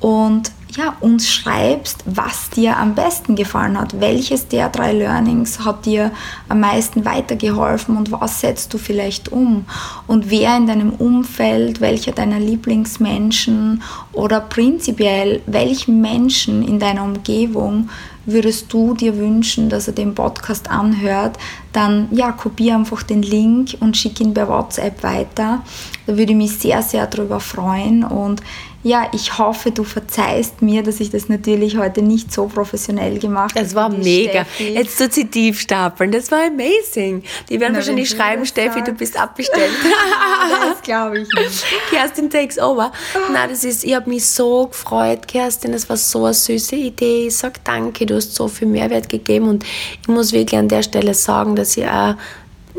und 0.00 0.52
ja, 0.76 0.96
uns 1.00 1.28
schreibst, 1.28 2.04
was 2.06 2.50
dir 2.50 2.76
am 2.76 2.94
besten 2.94 3.34
gefallen 3.36 3.78
hat. 3.78 4.00
Welches 4.00 4.48
der 4.48 4.68
drei 4.68 4.92
Learnings 4.92 5.64
hat 5.64 5.86
dir 5.86 6.12
am 6.48 6.60
meisten 6.60 7.04
weitergeholfen 7.04 7.96
und 7.96 8.12
was 8.12 8.40
setzt 8.40 8.72
du 8.72 8.78
vielleicht 8.78 9.30
um? 9.30 9.64
Und 10.06 10.30
wer 10.30 10.56
in 10.56 10.66
deinem 10.66 10.90
Umfeld, 10.92 11.80
welcher 11.80 12.12
deiner 12.12 12.38
Lieblingsmenschen 12.38 13.82
oder 14.12 14.40
prinzipiell 14.40 15.42
welchen 15.46 16.00
Menschen 16.00 16.66
in 16.66 16.78
deiner 16.78 17.04
Umgebung 17.04 17.88
würdest 18.26 18.72
du 18.72 18.94
dir 18.94 19.16
wünschen, 19.16 19.68
dass 19.70 19.88
er 19.88 19.94
den 19.94 20.14
Podcast 20.14 20.70
anhört, 20.70 21.38
dann 21.72 22.08
ja, 22.10 22.32
kopiere 22.32 22.76
einfach 22.76 23.02
den 23.02 23.22
Link 23.22 23.76
und 23.80 23.96
schick 23.96 24.20
ihn 24.20 24.34
per 24.34 24.48
WhatsApp 24.48 25.02
weiter. 25.02 25.62
Da 26.06 26.16
würde 26.16 26.32
ich 26.32 26.36
mich 26.38 26.58
sehr, 26.58 26.82
sehr 26.82 27.06
darüber 27.06 27.40
freuen 27.40 28.04
und 28.04 28.42
ja, 28.82 29.10
ich 29.12 29.36
hoffe, 29.36 29.72
du 29.72 29.84
verzeihst 29.84 30.62
mir, 30.62 30.82
dass 30.82 31.00
ich 31.00 31.10
das 31.10 31.28
natürlich 31.28 31.76
heute 31.76 32.00
nicht 32.00 32.32
so 32.32 32.46
professional 32.46 33.18
gemacht 33.18 33.54
habe. 33.54 33.64
Das 33.64 33.74
war 33.74 33.90
mega. 33.90 34.44
Steffi. 34.44 34.72
Jetzt 34.72 34.98
tut 34.98 35.12
sie 35.12 35.26
tief 35.26 35.60
stapeln. 35.60 36.10
Das 36.10 36.30
war 36.30 36.46
amazing. 36.46 37.22
Die 37.50 37.60
werden 37.60 37.72
Na, 37.72 37.78
wahrscheinlich 37.78 38.08
schreiben, 38.08 38.46
Steffi, 38.46 38.78
sagst. 38.78 38.88
du 38.88 38.92
bist 38.92 39.20
abbestellt. 39.20 39.72
das 40.70 40.80
glaube 40.82 41.20
ich 41.20 41.28
nicht. 41.34 41.64
Kerstin 41.90 42.30
takes 42.30 42.58
over. 42.58 42.90
Na, 43.30 43.46
das 43.46 43.64
ist, 43.64 43.84
ich 43.84 43.94
habe 43.94 44.08
mich 44.08 44.24
so 44.26 44.68
gefreut, 44.68 45.28
Kerstin. 45.28 45.72
Das 45.72 45.88
war 45.90 45.98
so 45.98 46.24
eine 46.24 46.32
süße 46.32 46.76
Idee. 46.76 47.26
Ich 47.26 47.36
sage 47.36 47.60
danke, 47.62 48.06
du 48.06 48.16
hast 48.16 48.34
so 48.34 48.48
viel 48.48 48.68
Mehrwert 48.68 49.10
gegeben 49.10 49.48
und 49.48 49.64
ich 50.00 50.08
muss 50.08 50.32
wirklich 50.32 50.58
an 50.58 50.68
der 50.68 50.82
Stelle 50.82 51.12
sagen, 51.12 51.54
dass 51.54 51.76
ich 51.76 51.86
auch 51.86 52.14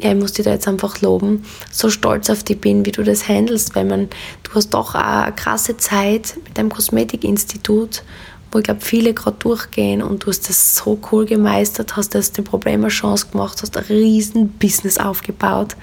ja, 0.02 0.12
ich 0.12 0.18
muss 0.18 0.34
dich 0.34 0.46
da 0.46 0.52
jetzt 0.52 0.68
einfach 0.68 1.02
loben, 1.02 1.44
so 1.72 1.90
stolz 1.90 2.30
auf 2.30 2.44
dich 2.44 2.60
bin, 2.60 2.86
wie 2.86 2.92
du 2.92 3.04
das 3.04 3.28
handelst, 3.28 3.76
weil 3.76 3.86
man, 3.86 4.10
du 4.44 4.54
hast 4.54 4.72
doch 4.72 4.96
eine 4.96 5.34
krasse 5.34 5.78
Zeit 5.78 6.38
mit 6.44 6.58
deinem 6.58 6.70
Kosmetikinstitut, 6.70 8.04
wo 8.52 8.60
ich 8.60 8.66
glaube, 8.66 8.82
viele 8.82 9.14
gerade 9.14 9.38
durchgehen 9.40 10.02
und 10.02 10.24
du 10.24 10.28
hast 10.28 10.50
das 10.50 10.76
so 10.76 11.00
cool 11.12 11.26
gemeistert, 11.26 11.96
hast 11.96 12.14
das 12.16 12.32
dem 12.32 12.44
Problem 12.44 12.82
eine 12.82 12.90
Chance 12.90 13.28
gemacht, 13.32 13.62
hast 13.62 13.78
ein 13.78 13.84
riesen 13.86 14.50
Business 14.50 14.98
aufgebaut, 14.98 15.76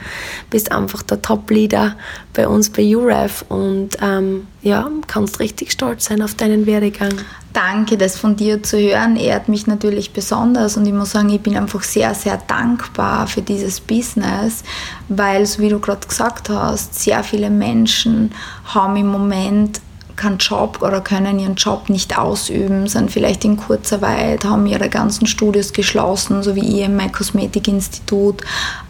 bist 0.51 0.71
einfach 0.71 1.03
der 1.03 1.23
Top-Leader 1.23 1.97
bei 2.35 2.47
uns 2.47 2.71
bei 2.71 2.95
UREF 2.95 3.45
und 3.49 3.97
ähm, 4.03 4.47
ja, 4.63 4.91
kannst 5.07 5.41
richtig 5.41 5.73
stolz 5.73 6.07
sein 6.07 6.21
auf 6.21 6.35
deinen 6.35 6.67
Werdegang. 6.67 7.13
Danke, 7.55 7.97
das 7.97 8.19
von 8.19 8.37
dir 8.37 8.63
zu 8.63 8.79
hören, 8.79 9.17
ehrt 9.17 9.49
mich 9.49 9.67
natürlich 9.67 10.13
besonders 10.13 10.77
und 10.77 10.87
ich 10.87 10.93
muss 10.93 11.13
sagen, 11.13 11.31
ich 11.31 11.41
bin 11.41 11.57
einfach 11.57 11.83
sehr, 11.83 12.15
sehr 12.15 12.37
dankbar 12.37 13.27
für 13.27 13.41
dieses 13.41 13.81
Business, 13.81 14.63
weil, 15.09 15.47
so 15.47 15.63
wie 15.63 15.71
du 15.71 15.79
gerade 15.79 16.07
gesagt 16.07 16.51
hast, 16.51 17.01
sehr 17.01 17.25
viele 17.25 17.51
Menschen 17.51 18.33
haben 18.67 18.97
im 18.97 19.09
Moment 19.09 19.81
keinen 20.19 20.37
Job 20.37 20.83
oder 20.83 21.01
können 21.01 21.39
ihren 21.39 21.55
Job 21.55 21.89
nicht 21.89 22.19
ausüben, 22.19 22.87
sind 22.87 23.11
vielleicht 23.11 23.45
in 23.45 23.57
Kurzarbeit, 23.57 24.45
haben 24.45 24.67
ihre 24.67 24.91
ganzen 24.91 25.27
Studios 25.27 25.73
geschlossen, 25.73 26.43
so 26.43 26.55
wie 26.55 26.81
ich 26.81 26.85
im 26.85 26.97
My 26.97 27.09
Kosmetikinstitut, 27.11 28.43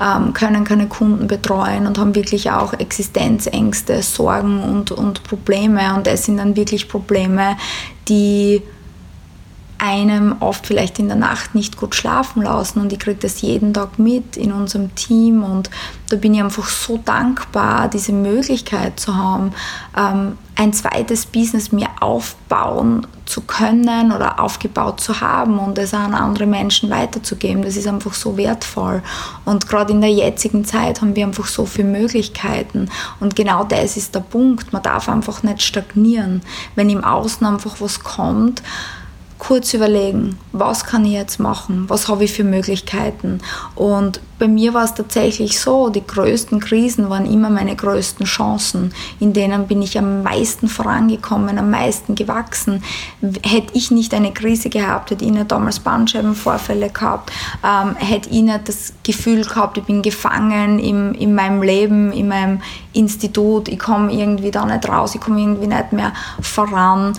ähm, 0.02 0.32
können 0.32 0.64
keine 0.64 0.88
Kunden 0.88 1.28
betreuen 1.28 1.86
und 1.86 1.98
haben 1.98 2.14
wirklich 2.16 2.50
auch 2.50 2.72
Existenzängste, 2.72 4.02
Sorgen 4.02 4.62
und, 4.64 4.90
und 4.90 5.22
Probleme. 5.22 5.94
Und 5.94 6.06
das 6.06 6.24
sind 6.24 6.38
dann 6.38 6.56
wirklich 6.56 6.88
Probleme, 6.88 7.56
die 8.08 8.62
einem 9.78 10.36
oft 10.40 10.66
vielleicht 10.66 10.98
in 10.98 11.08
der 11.08 11.16
Nacht 11.16 11.54
nicht 11.54 11.76
gut 11.76 11.94
schlafen 11.94 12.42
lassen 12.42 12.80
und 12.80 12.92
ich 12.92 12.98
kriege 12.98 13.20
das 13.20 13.40
jeden 13.40 13.72
Tag 13.72 13.98
mit 13.98 14.36
in 14.36 14.52
unserem 14.52 14.94
Team 14.94 15.44
und 15.44 15.70
da 16.08 16.16
bin 16.16 16.34
ich 16.34 16.42
einfach 16.42 16.68
so 16.68 16.98
dankbar, 17.04 17.88
diese 17.88 18.12
Möglichkeit 18.12 18.98
zu 18.98 19.14
haben, 19.14 19.52
ähm, 19.96 20.36
ein 20.56 20.72
zweites 20.72 21.26
Business 21.26 21.70
mir 21.70 21.88
aufbauen 22.00 23.06
zu 23.26 23.42
können 23.42 24.10
oder 24.10 24.40
aufgebaut 24.40 25.00
zu 25.00 25.20
haben 25.20 25.58
und 25.58 25.78
es 25.78 25.94
an 25.94 26.14
andere 26.14 26.46
Menschen 26.46 26.90
weiterzugeben. 26.90 27.62
Das 27.62 27.76
ist 27.76 27.86
einfach 27.86 28.14
so 28.14 28.36
wertvoll. 28.36 29.02
Und 29.44 29.68
gerade 29.68 29.92
in 29.92 30.00
der 30.00 30.10
jetzigen 30.10 30.64
Zeit 30.64 31.00
haben 31.00 31.14
wir 31.14 31.26
einfach 31.26 31.46
so 31.46 31.66
viele 31.66 31.88
Möglichkeiten. 31.88 32.90
Und 33.20 33.36
genau 33.36 33.64
das 33.64 33.96
ist 33.96 34.14
der 34.14 34.20
Punkt. 34.20 34.72
Man 34.72 34.82
darf 34.82 35.08
einfach 35.08 35.42
nicht 35.42 35.62
stagnieren. 35.62 36.40
Wenn 36.74 36.90
im 36.90 37.04
Außen 37.04 37.46
einfach 37.46 37.76
was 37.80 38.00
kommt, 38.00 38.62
kurz 39.38 39.72
überlegen, 39.72 40.38
was 40.52 40.84
kann 40.84 41.04
ich 41.04 41.12
jetzt 41.12 41.38
machen, 41.38 41.84
was 41.88 42.08
habe 42.08 42.24
ich 42.24 42.32
für 42.32 42.44
Möglichkeiten. 42.44 43.40
Und 43.74 44.20
bei 44.38 44.46
mir 44.46 44.72
war 44.72 44.84
es 44.84 44.94
tatsächlich 44.94 45.58
so, 45.58 45.88
die 45.88 46.06
größten 46.06 46.60
Krisen 46.60 47.10
waren 47.10 47.26
immer 47.26 47.50
meine 47.50 47.74
größten 47.74 48.24
Chancen, 48.24 48.92
in 49.18 49.32
denen 49.32 49.66
bin 49.66 49.82
ich 49.82 49.98
am 49.98 50.22
meisten 50.22 50.68
vorangekommen, 50.68 51.58
am 51.58 51.70
meisten 51.70 52.14
gewachsen. 52.14 52.82
Hätte 53.44 53.74
ich 53.74 53.90
nicht 53.90 54.14
eine 54.14 54.32
Krise 54.32 54.70
gehabt, 54.70 55.10
hätte 55.10 55.24
ich 55.24 55.32
nicht 55.32 55.50
damals 55.50 55.80
Bandscheibenvorfälle 55.80 56.90
gehabt, 56.90 57.32
ähm, 57.64 57.96
hätte 57.96 58.30
ich 58.30 58.42
nicht 58.42 58.68
das 58.68 58.92
Gefühl 59.02 59.44
gehabt, 59.44 59.78
ich 59.78 59.84
bin 59.84 60.02
gefangen 60.02 60.78
in, 60.78 61.14
in 61.14 61.34
meinem 61.34 61.62
Leben, 61.62 62.12
in 62.12 62.28
meinem 62.28 62.60
Institut, 62.92 63.68
ich 63.68 63.78
komme 63.78 64.12
irgendwie 64.12 64.50
da 64.50 64.64
nicht 64.64 64.88
raus, 64.88 65.14
ich 65.14 65.20
komme 65.20 65.40
irgendwie 65.40 65.66
nicht 65.66 65.92
mehr 65.92 66.12
voran, 66.40 67.12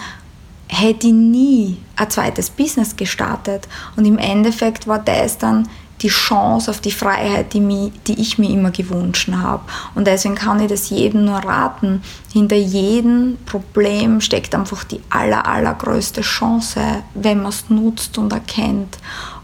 hätte 0.70 1.08
ich 1.08 1.14
nie 1.14 1.78
ein 1.96 2.10
zweites 2.10 2.50
Business 2.50 2.96
gestartet. 2.96 3.68
Und 3.96 4.06
im 4.06 4.18
Endeffekt 4.18 4.88
war 4.88 5.00
das 5.00 5.38
dann 5.38 5.68
die 6.02 6.08
Chance 6.08 6.72
auf 6.72 6.80
die 6.80 6.92
Freiheit, 6.92 7.54
die, 7.54 7.60
mich, 7.60 7.92
die 8.08 8.22
ich 8.22 8.38
mir 8.38 8.50
immer 8.50 8.72
gewünscht 8.72 9.30
habe. 9.32 9.64
Und 9.96 10.08
deswegen 10.08 10.36
kann 10.36 10.62
ich 10.62 10.68
das 10.68 10.90
jedem 10.90 11.26
nur 11.26 11.40
raten. 11.40 12.02
Hinter 12.32 12.56
jedem 12.56 13.38
Problem 13.46 14.22
steckt 14.22 14.56
einfach 14.56 14.86
die 14.86 15.02
aller, 15.10 15.46
allergrößte 15.46 16.22
Chance, 16.22 16.80
wenn 17.16 17.42
man 17.42 17.50
es 17.50 17.70
nutzt 17.70 18.18
und 18.18 18.32
erkennt. 18.32 18.98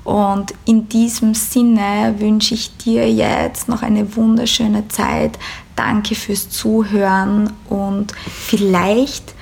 Und 0.05 0.53
in 0.65 0.87
diesem 0.87 1.33
Sinne 1.33 2.15
wünsche 2.19 2.53
ich 2.53 2.77
dir 2.77 3.11
jetzt 3.11 3.67
noch 3.67 3.81
eine 3.81 4.15
wunderschöne 4.15 4.87
Zeit. 4.87 5.37
Danke 5.75 6.15
fürs 6.15 6.49
Zuhören 6.49 7.51
und 7.67 8.13
vielleicht 8.29 9.33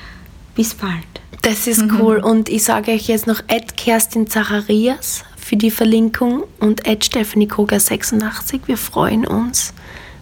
bis 0.56 0.74
bald. 0.74 1.13
Das 1.42 1.68
ist 1.68 1.82
mhm. 1.82 2.00
cool. 2.00 2.18
Und 2.18 2.50
ich 2.50 2.64
sage 2.64 2.92
euch 2.92 3.08
jetzt 3.08 3.28
noch 3.28 3.42
Ed 3.48 3.76
Kerstin 3.78 4.28
Zacharias 4.28 5.24
für 5.38 5.58
die 5.58 5.72
Verlinkung 5.72 6.44
und 6.60 6.88
Ed 6.88 7.06
Stephanie 7.06 7.48
Koga 7.48 7.80
86. 7.80 8.62
Wir 8.66 8.78
freuen 8.78 9.28
uns, 9.28 9.74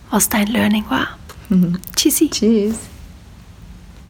was 0.10 0.30
dein 0.30 0.48
Learning 0.48 0.86
war. 0.90 1.10
Mhm. 1.50 1.78
Tschüssi. 1.96 2.30
Tschüss. 2.30 2.76